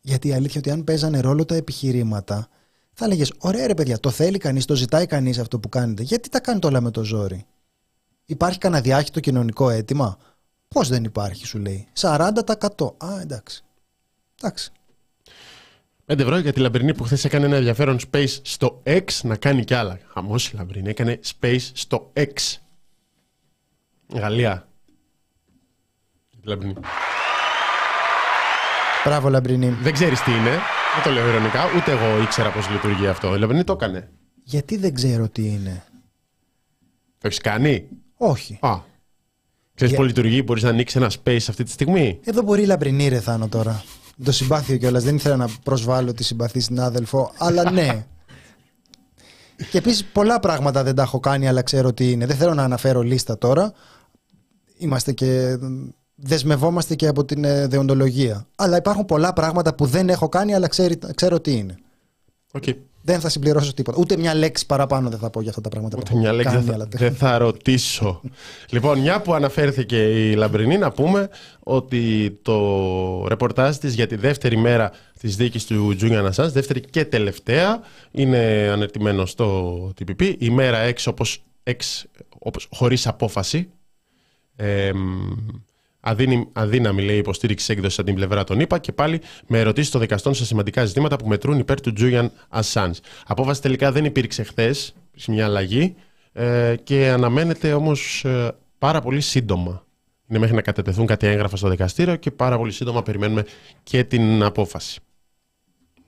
[0.00, 2.48] Γιατί η αλήθεια ότι αν παίζανε ρόλο τα επιχειρήματα
[2.92, 6.02] θα έλεγες: Ωραία, ρε παιδιά, το θέλει κανείς, το ζητάει κανείς αυτό που κάνετε.
[6.02, 7.46] Γιατί τα κάνετε όλα με το ζόρι;
[8.24, 10.18] Υπάρχει κανένα διάχυτο κοινωνικό αίτημα;
[10.68, 11.88] Πώς δεν υπάρχει, σου λέει.
[11.98, 12.94] 40%.
[12.96, 13.64] Α, εντάξει.
[14.42, 14.72] Εντάξει.
[16.06, 19.64] 5 ευρώ για τη Λαμπρινή που χθες έκανε ένα ενδιαφέρον space στο X να κάνει
[19.64, 19.98] κι άλλα.
[20.12, 22.56] Χαμός η Λαμπρινή έκανε space στο X.
[24.14, 24.68] Γαλλία.
[26.42, 26.74] Λαμπρινή.
[29.04, 29.76] Μπράβο, Λαμπρινή.
[29.82, 30.50] Δεν ξέρεις τι είναι.
[30.94, 31.60] Δεν το λέω ειρωνικά.
[31.76, 33.34] Ούτε εγώ ήξερα πώς λειτουργεί αυτό.
[33.34, 34.10] Η Λαμπρινή το έκανε.
[34.42, 35.84] Γιατί δεν ξέρω τι είναι.
[37.18, 38.58] Το έχεις κάνει; Όχι.
[38.60, 38.78] Α.
[39.74, 40.04] Ξέρεις Για...
[40.04, 43.20] πώς λειτουργεί, μπορείς να ανοίξεις ένα space αυτή τη στιγμή; Εδώ μπορεί η Λαμπρινή, ρε
[43.20, 43.84] Θάνο τώρα.
[44.24, 45.04] Το συμπάθειο κιόλας.
[45.04, 48.06] Δεν ήθελα να προσβάλλω τη συμπαθή συνάδελφο, αλλά ναι.
[49.70, 52.26] Και επίσης πολλά πράγματα δεν τα έχω κάνει, αλλά ξέρω τι είναι.
[52.26, 53.72] Δεν θέλω να αναφέρω λίστα τώρα.
[54.78, 55.58] Είμαστε και.
[56.22, 58.46] Δεσμευόμαστε και από την ε, δεοντολογία.
[58.56, 61.74] Αλλά υπάρχουν πολλά πράγματα που δεν έχω κάνει, αλλά ξέρει, ξέρω τι είναι.
[62.52, 62.74] Okay.
[63.02, 63.98] Δεν θα συμπληρώσω τίποτα.
[64.00, 66.76] Ούτε μια λέξη παραπάνω δεν θα πω για αυτά τα πράγματα Ούτε μια λέξη δεν,
[66.76, 68.20] θα, δεν θα ρωτήσω.
[68.70, 71.28] λοιπόν, μια που αναφέρθηκε η Λαμπρινή, να πούμε
[71.60, 77.04] ότι το ρεπορτάζ της για τη δεύτερη μέρα της δίκης του Τζούνιαν Ασάνς, δεύτερη και
[77.04, 80.34] τελευταία, είναι ανερτημένο στο TPP.
[80.38, 81.72] Η μέρα 6 όπως, 6,
[82.38, 83.70] όπως χωρίς απόφαση.
[84.56, 84.90] Ε,
[86.00, 90.00] Αδύνη, αδύναμη λέει υποστήριξη έκδοσης από την πλευρά των ΗΠΑ και πάλι με ερωτήσεις των
[90.00, 92.94] δικαστών σε σημαντικά ζητήματα που μετρούν υπέρ του Τζούιαν Ασάντ.
[93.26, 95.94] Απόφαση τελικά δεν υπήρξε χθες, σε μια αλλαγή
[96.32, 99.84] ε, και αναμένεται όμως ε, πάρα πολύ σύντομα.
[100.28, 103.44] Είναι μέχρι να κατετεθούν κάτι έγγραφα στο δικαστήριο και πάρα πολύ σύντομα περιμένουμε
[103.82, 105.00] και την απόφαση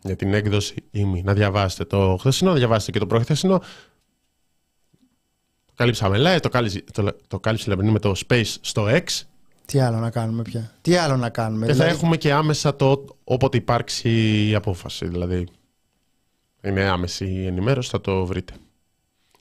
[0.03, 1.23] για την έκδοση ήμι.
[1.23, 3.59] Να διαβάσετε το χθεσινό, να διαβάσετε και το προχθεσινό.
[5.65, 9.23] Το κάλυψαμε live, το κάλυψε, το, το κάλυψε με το Space στο X
[9.73, 11.67] τι άλλο να κάνουμε πια; Τι άλλο να κάνουμε.
[11.67, 14.11] Και θα δηλαδή- έχουμε και άμεσα το όποτε υπάρξει
[14.49, 15.07] η απόφαση.
[15.09, 15.47] Δηλαδή
[16.63, 18.53] είναι άμεση η ενημέρωση, θα το βρείτε.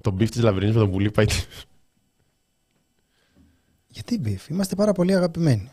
[0.01, 1.25] Το beef της Λαμπρινή με τον Πουλή πάει.
[3.87, 5.71] Γιατί beef, είμαστε πάρα πολύ αγαπημένοι.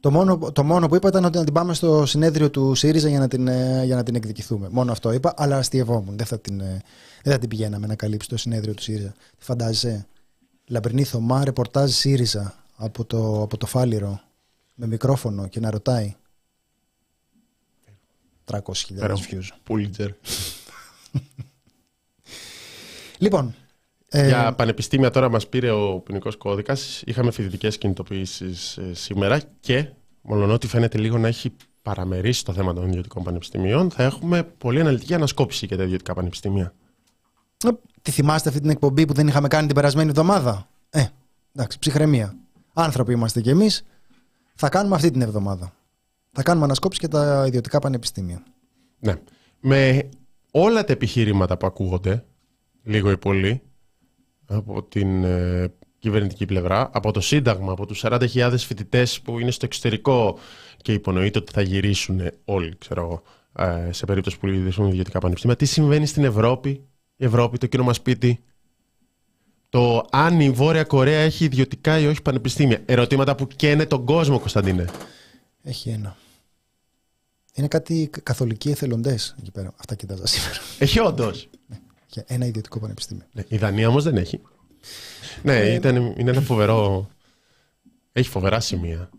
[0.00, 3.08] Το μόνο, το μόνο που είπα ήταν ότι να την πάμε στο συνέδριο του ΣΥΡΙΖΑ
[3.08, 4.68] για να την, ε, για να την εκδικηθούμε.
[4.70, 6.16] Μόνο αυτό είπα, αλλά αστειευόμουν.
[6.16, 6.82] Δεν θα την, ε,
[7.22, 9.14] δεν θα την πηγαίναμε να καλύψει το συνέδριο του ΣΥΡΙΖΑ.
[9.38, 10.06] Φαντάζεσαι.
[10.66, 14.20] Λαμπρινή Θωμά, ρεπορτάζ ΣΥΡΙΖΑ από το, από το φάληρο
[14.74, 16.16] με μικρόφωνο και να ρωτάει
[18.44, 18.60] 300.000
[19.00, 19.48] views.
[19.62, 20.10] Πούλιτζερ.
[23.18, 23.54] λοιπόν.
[24.08, 27.02] Ε, Για πανεπιστήμια τώρα μας πήρε ο ποινικός κώδικας.
[27.06, 29.88] Είχαμε φοιτητικές κινητοποιήσεις ε, σήμερα και
[30.22, 35.14] ότι φαίνεται λίγο να έχει παραμερίσει το θέμα των ιδιωτικών πανεπιστημίων, θα έχουμε πολύ αναλυτική
[35.14, 36.74] ανασκόπηση για τα ιδιωτικά πανεπιστήμια.
[37.64, 37.68] Ε,
[38.02, 41.06] τη θυμάστε αυτή την εκπομπή που δεν είχαμε κάνει την περασμένη εβδομάδα; Ε,
[41.52, 42.36] εντάξει, ψυχραιμία
[42.72, 43.84] άνθρωποι είμαστε κι εμείς,
[44.54, 45.72] θα κάνουμε αυτή την εβδομάδα.
[46.32, 48.42] Θα κάνουμε ανασκόπηση και τα ιδιωτικά πανεπιστήμια.
[48.98, 49.14] Ναι.
[49.60, 50.08] Με
[50.50, 52.24] όλα τα επιχειρήματα που ακούγονται,
[52.82, 53.62] λίγο ή πολύ,
[54.46, 59.64] από την ε, κυβερνητική πλευρά, από το Σύνταγμα, από τους 40.000 φοιτητές που είναι στο
[59.64, 60.38] εξωτερικό
[60.76, 63.22] και υπονοείται ότι θα γυρίσουν όλοι, ξέρω
[63.56, 65.56] ε, σε περίπτωση που λειτουργούν ιδιωτικά πανεπιστήμια.
[65.56, 66.68] Τι συμβαίνει στην Ευρώπη,
[67.16, 68.44] η Ευρώπη, το κοινό μας σπίτι,
[69.72, 72.82] το αν η Βόρεια Κορέα έχει ιδιωτικά ή όχι πανεπιστήμια.
[72.84, 74.84] Ερωτήματα που καίνε τον κόσμο, Κωνσταντίνε.
[75.62, 76.16] Έχει ένα.
[77.54, 79.72] Είναι κάτι καθολικοί εθελοντές εκεί πέρα.
[79.76, 80.58] Αυτά κοιτάζα σήμερα.
[80.78, 81.48] Έχει όντως.
[81.66, 83.24] Ναι, για ένα ιδιωτικό πανεπιστήμιο.
[83.32, 84.40] Ναι, η Δανία όμως δεν έχει.
[85.42, 87.08] Ναι, ε, ήταν, είναι ένα φοβερό.
[88.12, 89.10] Έχει φοβερά σημεία.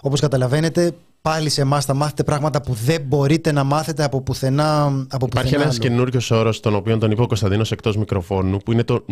[0.00, 0.94] Όπως καταλαβαίνετε,
[1.28, 5.06] πάλι σε εμάς θα μάθετε πράγματα που δεν μπορείτε να μάθετε από πουθενά.
[5.10, 8.84] Από Υπάρχει ένας καινούριος όρος, τον οποίο τον είπε ο Κωνσταντίνος εκτός μικροφώνου, που είναι
[8.84, 9.04] το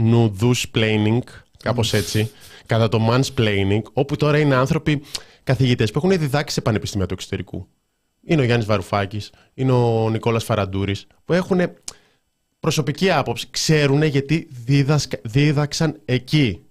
[0.75, 1.19] planning,
[1.63, 2.31] κάπως έτσι,
[2.67, 5.03] κατά το mansplaining, όπου τώρα είναι άνθρωποι
[5.43, 7.67] καθηγητές που έχουν διδάξει σε πανεπιστήμια του εξωτερικού.
[8.25, 11.61] Είναι ο Γιάννης Βαρουφάκης, είναι ο Νικόλας Φαραντούρης, που έχουν
[12.61, 13.47] προσωπική άποψη.
[13.51, 16.65] Ξέρουν γιατί δίδασκα, δίδαξαν εκεί.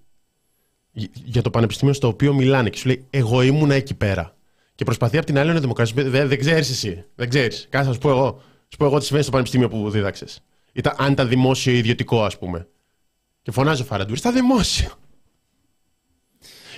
[1.24, 2.70] Για το πανεπιστήμιο στο οποίο μιλάνε.
[2.70, 4.36] Και σου λέει, Εγώ ήμουν εκεί πέρα.
[4.82, 6.08] Και προσπαθεί από την άλλη να δημοκρατήσει.
[6.08, 7.04] Δεν, δεν ξέρεις εσύ.
[7.14, 7.66] Δεν ξέρεις.
[7.70, 8.42] Κάτσε να σου πω εγώ.
[8.68, 10.42] Σου πω εγώ τι συμβαίνει στο πανεπιστήμιο που δίδαξες.
[10.96, 12.68] Αν ήταν δημόσιο ή ιδιωτικό, ας πούμε.
[13.42, 14.90] Και φωνάζει ο Φαραντούρη, στα δημόσιο.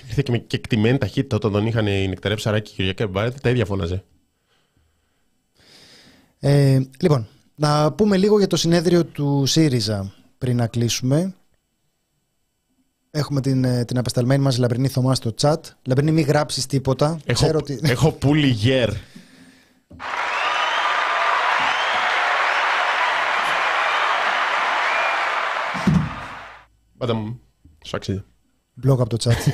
[0.07, 3.49] Ήρθε και με κεκτημένη ταχύτητα όταν τον είχαν οι νεκταρέ ψαράκι και η Κυριακή τα
[3.49, 4.03] ίδια φώναζε.
[6.39, 11.35] Ε, λοιπόν, να πούμε λίγο για το συνέδριο του ΣΥΡΙΖΑ πριν να κλείσουμε.
[13.17, 15.55] Έχουμε την, ε, την απεσταλμένη μας Λαμπρινή Θωμά στο chat.
[15.85, 17.19] Λαμπρινή, μην γράψεις τίποτα.
[17.25, 17.79] Έχω, Ξέρω ότι...
[17.83, 18.89] έχω πουλι γέρ.
[26.97, 27.39] Πάντα μου.
[27.85, 28.23] Σου αξίζει.
[28.73, 29.51] Μπλοκ από το chat.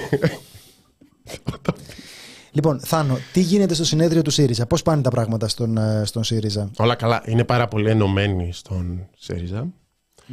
[2.51, 6.24] Λοιπόν, Θάνο, τι γίνεται στο συνέδριο του ΣΥΡΙΖΑ, πώς πάνε τα πράγματα στον, ε, στον
[6.24, 7.24] ΣΥΡΙΖΑ; Όλα καλά.
[7.26, 9.68] Είναι πάρα πολύ ενωμένοι στον ΣΥΡΙΖΑ.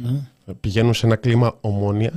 [0.05, 0.55] Mm.
[0.59, 2.13] Πηγαίνουν σε ένα κλίμα ομόνοια,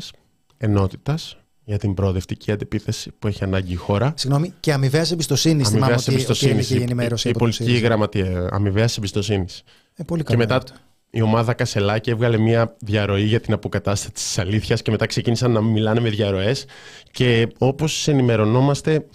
[0.63, 4.15] ενότητας για την προοδευτική αντιπίθεση που έχει ανάγκη η χώρα.
[4.17, 5.69] Συγγνώμη, και αμοιβαίας εμπιστοσύνης.
[5.69, 6.71] Αμοιβαίας εμπιστοσύνης.
[6.71, 8.49] Η, η, η πολιτική γραμματεία.
[8.53, 9.63] Αμοιβαίας εμπιστοσύνης.
[9.95, 10.39] Ε, πολύ καλά.
[10.39, 10.63] Και μετά
[11.11, 15.61] η ομάδα Κασελάκη έβγαλε μια διαρροή για την αποκατάσταση της αλήθειας και μετά ξεκίνησαν να
[15.61, 16.65] μιλάνε με διαρροές.
[17.11, 19.07] Και όπως ενημερωνόμαστε,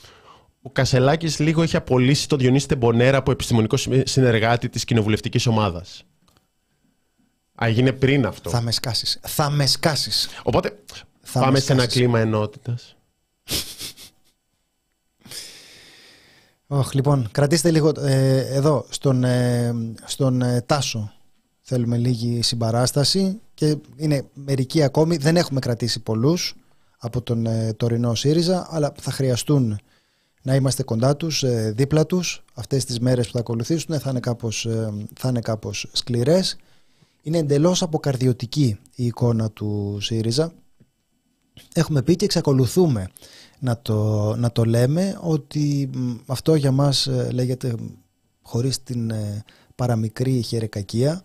[0.62, 6.04] ο Κασελάκης λίγο έχει απολύσει τον Διονύση Τεμπονέρα από επιστημονικό συνεργάτη της κοινοβουλευτικής ομάδας.
[7.60, 8.50] Έγινε πριν αυτό.
[8.50, 9.20] Θα με σκάσεις.
[9.22, 10.30] Θα με σκάσεις.
[10.44, 10.80] Οπότε
[11.30, 12.96] θα πάμε σε ένα κλίμα ενότητας.
[16.68, 19.74] Oh, λοιπόν, κρατήστε λίγο ε, εδώ στον, ε,
[20.06, 21.12] στον ε, Τάσο.
[21.62, 25.18] Θέλουμε λίγη συμπαράσταση και είναι μερικοί ακόμη.
[25.18, 26.56] Δεν έχουμε κρατήσει πολλούς
[26.98, 29.80] από τον ε, τωρινό ΣΥΡΙΖΑ, αλλά θα χρειαστούν
[30.42, 32.44] να είμαστε κοντά τους, ε, δίπλα τους.
[32.54, 36.58] Αυτές τις μέρες που θα ακολουθήσουν θα είναι κάπως, ε, θα είναι κάπως σκληρές.
[37.22, 40.54] Είναι εντελώς αποκαρδιωτική η εικόνα του ΣΥΡΙΖΑ.
[41.74, 43.10] Έχουμε πει και εξακολουθούμε
[43.60, 45.90] να το, να το λέμε ότι
[46.26, 47.76] αυτό για μας ε, λέγεται
[48.42, 49.14] χωρίς την
[49.76, 51.22] παραμικρή χερεκακία.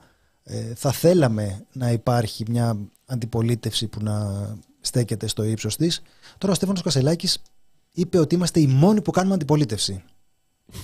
[0.75, 2.77] Θα θέλαμε να υπάρχει μια
[3.07, 4.47] αντιπολίτευση που να
[4.81, 6.03] στέκεται στο ύψος της.
[6.39, 7.43] Τώρα ο Στέφανος Κασελάκης
[7.93, 10.03] είπε ότι είμαστε οι μόνοι που κάνουμε αντιπολίτευση.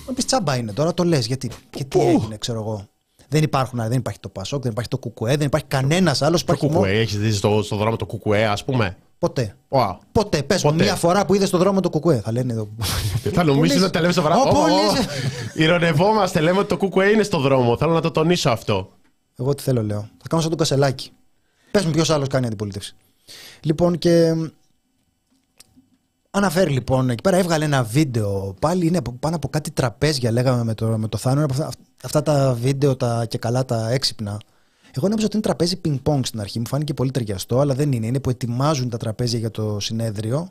[0.07, 1.25] Μα πεις τσάμπα είναι τώρα, το λες.
[1.25, 2.87] Γιατί, και τι έγινε, ξέρω εγώ.
[3.27, 6.43] Δεν, υπάρχουν, δεν υπάρχει το Πασόκ, δεν υπάρχει το Κουκουέ, δεν υπάρχει κανένας άλλος.
[6.43, 9.55] Το Κουκουέ, έχεις δει στο, στο δρόμο το Κουκουέ, ας πούμε; Ποτέ.
[9.69, 9.97] Wow.
[10.11, 10.43] Ποτέ.
[10.43, 12.21] Πες μου μια φορά που είδες στο δρόμο το Κουκουέ.
[12.23, 12.69] Θα λένε εδώ.
[13.33, 14.41] θα νομίζουν ότι τα λέμε στο βράδυ.
[15.53, 17.77] Ηρωνευόμαστε, λέμε ότι το Κουκουέ είναι στο δρόμο.
[17.77, 18.91] Θέλω να το τονίσω αυτό.
[19.37, 19.99] Εγώ τι θέλω, λέω.
[19.99, 21.11] Θα κάνω σαν τον Κασελάκη.
[21.71, 22.95] Πες μου ποιος άλλος κάνει αντιπολίτευση.
[23.61, 24.33] Λοιπόν, και
[26.31, 28.55] Αναφέρει λοιπόν εκεί πέρα, έβγαλε ένα βίντεο.
[28.59, 31.45] Πάλι είναι πάνω από κάτι τραπέζια, λέγαμε με το, με το Θάνο.
[32.03, 34.37] Αυτά τα βίντεο τα, και καλά τα έξυπνα.
[34.95, 36.59] Εγώ νόμιζα ότι είναι τραπέζι πινκ-πονγκ στην αρχή.
[36.59, 38.05] Μου φάνηκε πολύ ταιριαστό, αλλά δεν είναι.
[38.05, 40.49] Είναι που ετοιμάζουν τα τραπέζια για το συνέδριο.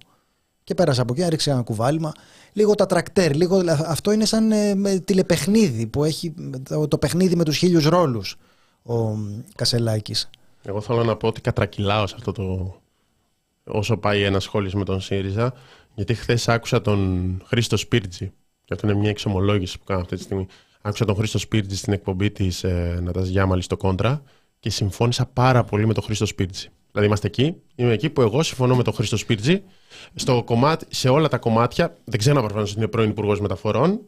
[0.64, 2.12] Και πέρασα από εκεί, έριξε ένα κουβάλιμα.
[2.53, 3.34] Λίγο τα τρακτέρ.
[3.34, 8.36] Λίγο, αυτό είναι σαν ε, τηλεπαιχνίδι που έχει το, το παιχνίδι με τους χίλιους ρόλους
[8.82, 9.16] ο
[9.55, 10.30] Κασελάκης.
[10.62, 12.74] Εγώ θέλω να πω ότι κατρακυλάω σε αυτό το,
[13.64, 15.53] όσο πάει ένα σχόλιος με τον ΣΥΡΙΖΑ,
[15.95, 18.32] γιατί χθες άκουσα τον Χρήστο Σπίρτζη,
[18.64, 20.47] και αυτό είναι μια εξομολόγηση που κάνω αυτή τη στιγμή.
[20.89, 24.22] Άκουσα τον Χρήστο Σπίρτζη στην εκπομπή της ε, Νατά Γιάμαλη στο Κόντρα
[24.61, 26.68] και συμφώνησα πάρα πολύ με τον Χρήστο Σπίρτζη.
[26.91, 29.62] Δηλαδή είμαστε εκεί, είμαι εκεί που εγώ συμφωνώ με τον Χρήστο Σπίρτζη
[30.14, 31.97] στο κομμάτι, σε όλα τα κομμάτια.
[32.05, 34.01] Δεν ξέρω αν προφανώς είναι πρώην Υπουργός Μεταφορών,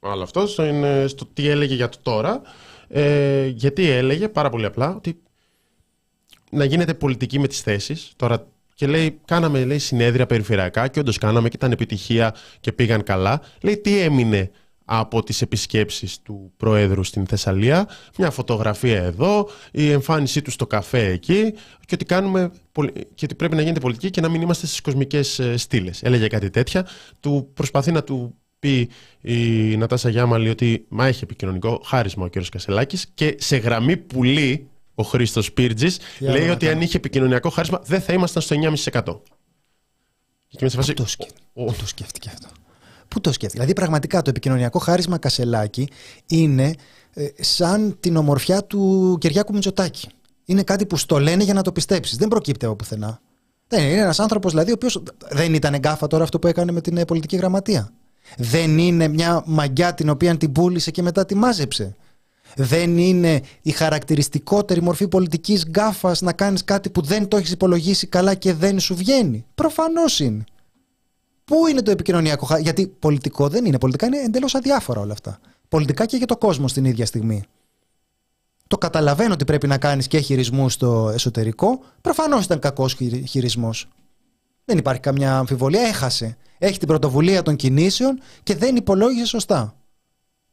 [0.00, 2.40] αλλά αυτός είναι στο τι έλεγε για το τώρα.
[2.88, 5.20] Ε, γιατί έλεγε πάρα πολύ απλά ότι
[6.50, 8.12] να γίνεται πολιτική με τις θέσεις.
[8.16, 13.02] Τώρα και λέει, κάναμε λέει, συνέδρια περιφερειακά και όντως κάναμε και ήταν επιτυχία και πήγαν
[13.02, 13.40] καλά.
[13.62, 14.50] Λέει, τι έμεινε
[14.92, 17.88] από τις επισκέψεις του Προέδρου στην Θεσσαλία,
[18.18, 21.52] μια φωτογραφία εδώ, η εμφάνισή του στο καφέ εκεί
[21.86, 22.50] και ότι, κάνουμε,
[23.14, 26.02] και ότι πρέπει να γίνεται πολιτική και να μην είμαστε στις κοσμικές ε, στήλες.
[26.02, 26.86] Έλεγε κάτι τέτοια,
[27.20, 28.88] του προσπαθεί να του πει
[29.20, 32.48] η Νατάσα Γιάμαλη ότι μα έχει επικοινωνικό χάρισμα ο κ.
[32.50, 35.88] Κασελάκης και σε γραμμή πουλή ο Χρήστος Πίρτζη,
[36.18, 38.56] λέει ότι αν είχε επικοινωνιακό χάρισμα δεν θα ήμασταν στο
[38.92, 39.20] 9,5%.
[40.48, 41.26] Και Πού το, σκέφτηκε.
[41.54, 42.48] το σκέφτηκε αυτό.
[43.10, 43.52] Πού το σκέφτηκε.
[43.52, 45.88] Δηλαδή, πραγματικά το επικοινωνιακό χάρισμα Κασελάκη
[46.26, 46.74] είναι
[47.14, 50.08] ε, σαν την ομορφιά του Κυριάκου Μητσοτάκη.
[50.44, 52.16] Είναι κάτι που στο λένε για να το πιστέψεις.
[52.16, 53.20] Δεν προκύπτει από πουθενά.
[53.68, 56.80] Δεν είναι ένας άνθρωπος δηλαδή, ο οποίος δεν ήταν εγκάφα τώρα αυτό που έκανε με
[56.80, 57.92] την ε, πολιτική γραμματεία.
[58.36, 61.96] Δεν είναι μια μαγιά την οποία την πούλησε και μετά τη μάζεψε
[62.54, 68.06] δεν είναι η χαρακτηριστικότερη μορφή πολιτικής γκάφας να κάνεις κάτι που δεν το έχεις υπολογίσει
[68.06, 69.44] καλά και δεν σου βγαίνει.
[69.54, 70.44] Προφανώς είναι.
[71.50, 73.78] Πού είναι το επικοινωνιακό Γιατί πολιτικό δεν είναι.
[73.78, 75.38] Πολιτικά είναι εντελώς αδιάφορα όλα αυτά.
[75.68, 77.42] Πολιτικά και για το κόσμο στην ίδια στιγμή.
[78.66, 81.80] Το καταλαβαίνω ότι πρέπει να κάνεις και χειρισμούς στο εσωτερικό.
[82.00, 82.96] Προφανώς ήταν κακός
[83.28, 83.88] χειρισμός.
[84.64, 85.80] Δεν υπάρχει καμιά αμφιβολία.
[85.80, 86.36] Έχασε.
[86.58, 89.74] Έχει την πρωτοβουλία των κινήσεων και δεν υπολόγισε σωστά.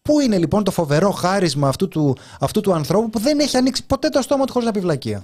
[0.01, 3.85] Πού είναι λοιπόν το φοβερό χάρισμα αυτού του, αυτού του ανθρώπου που δεν έχει ανοίξει
[3.85, 5.23] ποτέ το στόμα του χωρίς να πει βλακεία;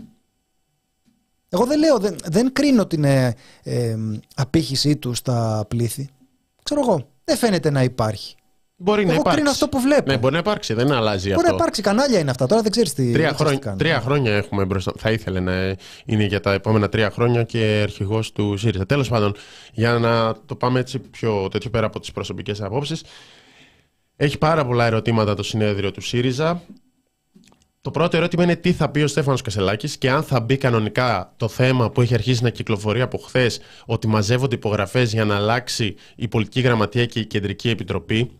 [1.54, 3.96] Εγώ δεν λέω, δεν, δεν κρίνω την ε, ε,
[4.36, 6.10] απήχησή του στα πλήθη.
[6.64, 7.08] Ξέρω εγώ.
[7.24, 8.36] Δεν φαίνεται να υπάρχει.
[8.76, 9.36] Μπορεί Εγώ να υπάρξει.
[9.36, 10.12] κρίνω αυτό που βλέπω.
[10.12, 11.50] Ναι, μπορεί να υπάρξει, δεν αλλάζει Μπορεί αυτό.
[11.50, 12.46] να υπάρξει κανάλια είναι αυτά.
[12.46, 13.12] Τώρα δεν ξέρεις τι.
[13.12, 13.78] Τρία, δεν ξέρεις τι χρόνια, κάνουν.
[13.78, 14.92] τρία χρόνια έχουμε μπροστά.
[14.98, 15.76] Θα ήθελε να
[16.06, 18.86] είναι για τα επόμενα τρία χρόνια και αρχηγός του ΣΥΡΙΖΑ.
[18.86, 19.36] Τέλος πάντων,
[19.74, 23.04] για να το πάμε έτσι πιο τέτοιο πέρα από τις προσωπικές απόψεις,
[24.16, 26.62] έχει πάρα πολλά ερωτήματα το συνέδριο του ΣΥΡΙΖΑ.
[27.84, 31.34] Το πρώτο ερώτημα είναι τι θα πει ο Στέφανος Κασελάκης και αν θα μπει κανονικά
[31.38, 35.96] το θέμα που έχει αρχίσει να κυκλοφορεί από χθες ότι μαζεύονται υπογραφές για να αλλάξει
[36.16, 38.32] η πολιτική γραμματεία και η κεντρική επιτροπή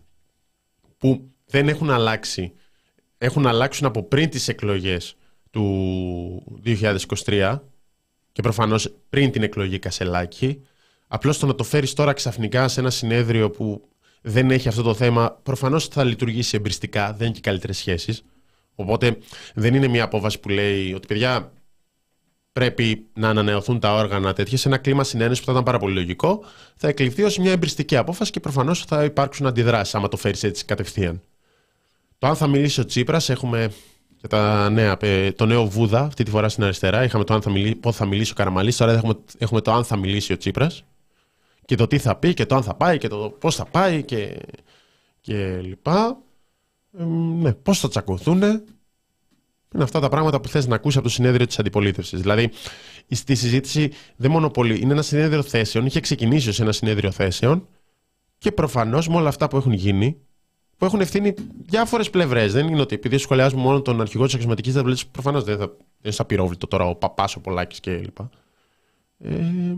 [0.98, 2.54] που δεν έχουν αλλάξει
[3.18, 5.16] έχουν αλλάξουν από πριν τις εκλογές
[5.52, 6.62] του
[7.26, 7.60] 2023
[8.32, 10.62] και προφανώς πριν την εκλογή Κασελάκη.
[11.08, 13.88] Απλώς το να το φέρεις τώρα ξαφνικά σε ένα συνέδριο που
[14.22, 18.24] δεν έχει αυτό το θέμα, προφανώς θα λειτουργήσει εμπριστικά, δεν έχει και καλύτερες σχέσεις.
[18.76, 19.18] Οπότε
[19.54, 21.52] δεν είναι μια απόβαση που λέει ότι παιδιά
[22.54, 25.94] πρέπει να ανανεωθούν τα όργανα τέτοια σε ένα κλίμα συνένεση που θα ήταν πάρα πολύ
[25.94, 26.44] λογικό.
[26.76, 30.66] Θα εκλειφθεί ως μια εμπριστική απόφαση και προφανώς θα υπάρξουν αντιδράσεις άμα το φέρεις έτσι
[30.66, 31.22] κατευθείαν.
[32.18, 33.72] Το αν θα μιλήσει ο Τσίπρας, έχουμε
[34.22, 37.04] και τα νέα, ε, το νέο Βούδα αυτή τη φορά στην αριστερά.
[37.04, 39.84] Είχαμε το αν θα μιλήσει, πώς θα μιλήσει ο Καραμαλής, τώρα έχουμε, έχουμε το αν
[39.84, 40.84] θα μιλήσει ο Τσίπρας.
[41.66, 44.04] Και το τι θα πει και το αν θα πάει και το πώς θα πάει
[44.04, 44.38] και,
[45.22, 46.18] και λοιπά.
[46.98, 48.42] Ε, ναι, πώς θα τσακωθούν.
[49.74, 52.22] Είναι αυτά τα πράγματα που θες να ακούσεις από το συνέδριο της αντιπολίτευσης.
[52.22, 52.52] Δηλαδή,
[53.10, 54.82] στη συζήτηση δεν μονοπολεί.
[54.82, 55.86] Είναι ένα συνέδριο θέσεων.
[55.86, 57.68] Είχε ξεκινήσει ως ένα συνέδριο θέσεων
[58.38, 60.18] και προφανώς με όλα αυτά που έχουν γίνει,
[60.78, 61.34] που έχουν ευθύνη
[61.66, 62.54] διάφορες πλευρές.
[62.54, 66.14] Δεν είναι ότι επειδή σχολιάζουμε μόνο τον αρχηγό της αξιωματικής αντιπολίτευση, προφανώς δεν θα είναι
[66.14, 68.20] σαν πυρόβλητο τώρα ο παπάς, ο Πολάκης κλπ.
[68.20, 69.76] Ε, ναι,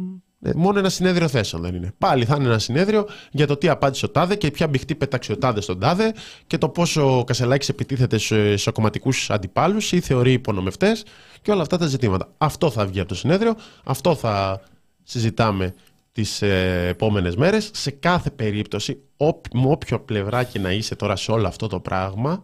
[0.56, 1.94] μόνο ένα συνέδριο θέσεων δεν είναι.
[1.98, 5.32] Πάλι θα είναι ένα συνέδριο για το τι απάντησε ο Τάδε και ποια μπιχτή πέταξε
[5.32, 6.14] ο Τάδε στον Τάδε
[6.48, 11.06] και το πόσο ο Κασελάκης επιτίθεται σε, σε κομματικού αντιπάλους ή θεωρεί υπονομευτές
[11.42, 12.30] και όλα αυτά τα ζητήματα.
[12.38, 14.62] Αυτό θα βγει από το συνέδριο, αυτό θα
[15.04, 15.74] συζητάμε
[16.12, 17.70] τις ε, επόμενες μέρες.
[17.74, 21.80] Σε κάθε περίπτωση, όπ, με όποια πλευρά και να είσαι τώρα σε όλο αυτό το
[21.80, 22.44] πράγμα,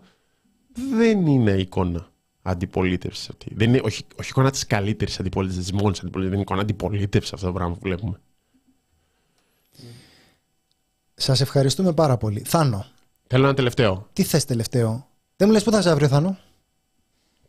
[0.95, 2.10] δεν είναι εικόνα
[2.41, 3.29] αντιπολίτευσης.
[3.29, 3.53] αυτή.
[3.55, 6.29] Δεν είναι, όχι, όχι εικόνα της καλύτερης αντιπολίτευσης, της μόνης αντιπολίτευσης.
[6.29, 8.19] Δεν είναι εικόνα αντιπολίτευσης αυτό το πράγμα που βλέπουμε.
[11.13, 12.39] Σας ευχαριστούμε πάρα πολύ.
[12.45, 12.85] Θάνο,
[13.27, 14.07] Θέλω ένα τελευταίο.
[14.13, 16.37] τι θες τελευταίο; Δεν μου λες πού θα σε αύριο, Θάνο;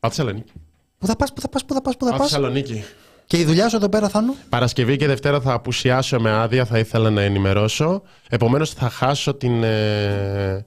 [0.00, 0.52] Πάω Θεσσαλονίκη.
[0.98, 2.84] Πού θα πας, πού θα πας, πού θα πας, πού θα Πάω πας; Θεσσαλονίκη.
[3.26, 6.78] Και η δουλειά σου εδώ πέρα, Θάνο; Παρασκευή και Δευτέρα θα απουσιάσω με άδεια, θα
[6.78, 8.02] ήθελα να ενημερώσω.
[8.28, 10.66] Επομένως θα χάσω την ε,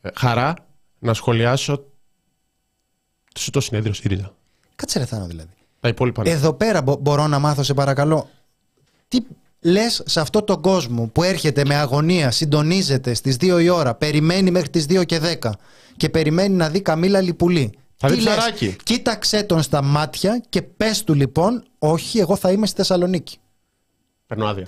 [0.00, 0.54] ε, χαρά
[0.98, 1.84] να σχολιάσω
[3.44, 4.34] το- το συνέδριο ΣΥΡΙΖΑ.
[4.76, 5.48] Κάτσε ρε Θάνο δηλαδή.
[5.80, 6.22] Τα υπόλοιπα.
[6.22, 6.30] ναι.
[6.30, 8.28] Εδώ πέρα μπο- μπορώ να μάθω, σε παρακαλώ.
[9.08, 9.18] Τι
[9.60, 14.50] λες σε αυτόν τον κόσμο που έρχεται με αγωνία, συντονίζεται στις 2 η ώρα, περιμένει
[14.50, 15.50] μέχρι τις 2 και 10
[15.96, 17.72] και περιμένει να δει Καμίλα Λιπουλή.
[17.96, 18.76] Θα Τι δει λες; ψαράκι.
[18.84, 23.38] Κοίταξέ τον στα μάτια και πες του λοιπόν, όχι εγώ θα είμαι στη Θεσσαλονίκη.
[24.26, 24.66] Παίρνω άδεια.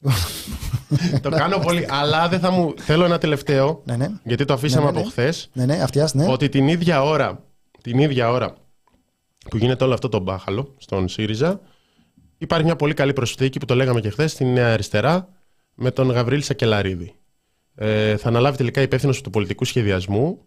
[1.22, 1.86] το κάνω πολύ.
[1.90, 2.74] Αλλά δεν θα μου.
[2.78, 3.82] Θέλω ένα τελευταίο.
[3.84, 4.08] Ναι, ναι.
[4.24, 5.10] Γιατί το αφήσαμε Ναι, ναι, από ναι.
[5.12, 5.48] χθες.
[5.52, 6.26] Ναι, ναι, αυτιάς, ναι.
[6.28, 7.42] Ότι την ίδια ώρα,
[7.82, 8.54] την ίδια ώρα
[9.50, 11.60] που γίνεται όλο αυτό το μπάχαλο στον ΣΥΡΙΖΑ,
[12.38, 15.28] υπάρχει μια πολύ καλή προσθήκη που το λέγαμε και χθες στη Νέα Αριστερά
[15.74, 17.14] με τον Γαβρίλ Σακελαρίδη.
[17.74, 20.46] Ε, θα αναλάβει τελικά υπεύθυνος του πολιτικού σχεδιασμού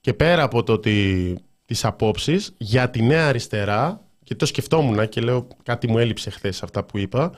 [0.00, 5.20] και πέρα από το ότι τις απόψεις για τη Νέα Αριστερά και το σκεφτόμουν και
[5.20, 7.32] λέω κάτι μου έλειψε χθες αυτά που είπα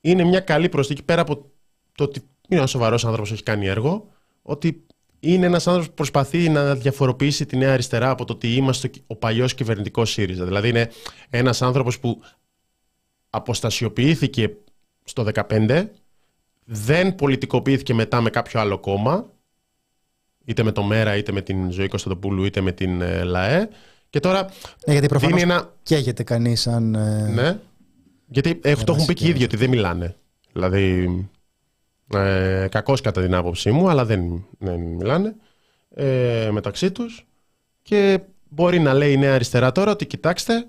[0.00, 1.50] είναι μια καλή προσθήκη πέρα από
[1.94, 4.08] το ότι είναι ένας σοβαρός άνθρωπος, έχει κάνει έργο,
[4.42, 4.86] ότι
[5.20, 9.16] είναι ένας άνθρωπος που προσπαθεί να διαφοροποιήσει τη Νέα Αριστερά από το ότι είμαστε ο
[9.16, 10.44] παλιός κυβερνητικός ΣΥΡΙΖΑ.
[10.44, 10.90] Δηλαδή είναι
[11.30, 12.22] ένας άνθρωπος που
[13.30, 14.50] αποστασιοποιήθηκε
[15.04, 15.84] στο 2015,
[16.64, 19.26] δεν πολιτικοποιήθηκε μετά με κάποιο άλλο κόμμα,
[20.44, 23.68] είτε με το ΜΕΡΑ, είτε με την Ζωή Κωνσταντοπούλου, είτε με την ε, ΛΑΕ.
[24.10, 24.50] Και τώρα
[24.86, 25.74] Ναι, γιατί προφανώς δίνει ένα.
[25.82, 26.94] καίγεται κανείς αν...
[26.94, 27.58] ε, Ναι.
[28.26, 30.16] Γιατί ε, το έχουν πει και οι ίδιοι ότι δεν μιλάνε.
[30.52, 31.28] Δηλαδή.
[32.14, 35.34] Ε, Κακώ κατά την άποψή μου, αλλά δεν, δεν μιλάνε
[35.94, 37.26] ε, μεταξύ τους.
[37.82, 40.66] Και μπορεί να λέει η Νέα Αριστερά τώρα ότι κοιτάξτε,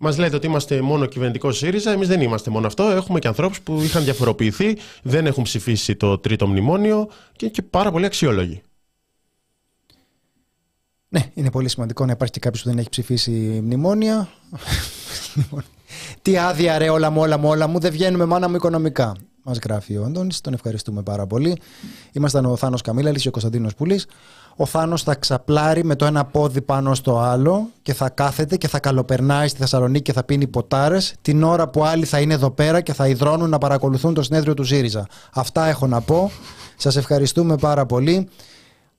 [0.00, 1.92] μας λέτε ότι είμαστε μόνο κυβερνητικό ΣΥΡΙΖΑ.
[1.92, 2.82] Εμείς δεν είμαστε μόνο αυτό.
[2.82, 7.62] Έχουμε και ανθρώπους που είχαν διαφοροποιηθεί, δεν έχουν ψηφίσει το τρίτο μνημόνιο και είναι και
[7.62, 8.62] πάρα πολύ αξιόλογοι.
[11.08, 13.30] Ναι, είναι πολύ σημαντικό να υπάρχει και κάποιος που δεν έχει ψηφίσει
[13.64, 14.28] μνημόνια.
[16.22, 19.16] Τι άδεια ρε όλα μου, όλα μου, όλα μου, δεν βγαίνουμε μάνα μου οικονομικά.
[19.48, 21.56] Μας γράφει ο Αντώνης, τον ευχαριστούμε πάρα πολύ.
[22.12, 24.06] Ήμασταν ο Θάνος Καμίλαλης και ο Κωνσταντίνος Πουλής.
[24.56, 28.68] Ο Θάνος θα ξαπλάρει με το ένα πόδι πάνω στο άλλο και θα κάθεται και
[28.68, 32.50] θα καλοπερνάει στη Θεσσαλονίκη και θα πίνει ποτάρες την ώρα που άλλοι θα είναι εδώ
[32.50, 35.06] πέρα και θα υδρώνουν να παρακολουθούν το συνέδριο του ΣΥΡΙΖΑ.
[35.32, 36.30] Αυτά έχω να πω.
[36.76, 38.28] Σας ευχαριστούμε πάρα πολύ.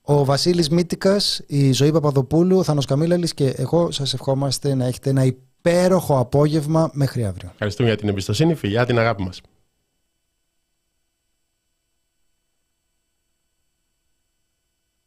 [0.01, 5.09] Ο Βασίλης Μίτικα, η Ζωή Παπαδοπούλου, ο Θάνος Καμίλαλης και εγώ σας ευχόμαστε να έχετε
[5.09, 7.49] ένα υπέροχο απόγευμα μέχρι αύριο.
[7.51, 9.41] Ευχαριστούμε για την εμπιστοσύνη, φιλιά, την αγάπη μας.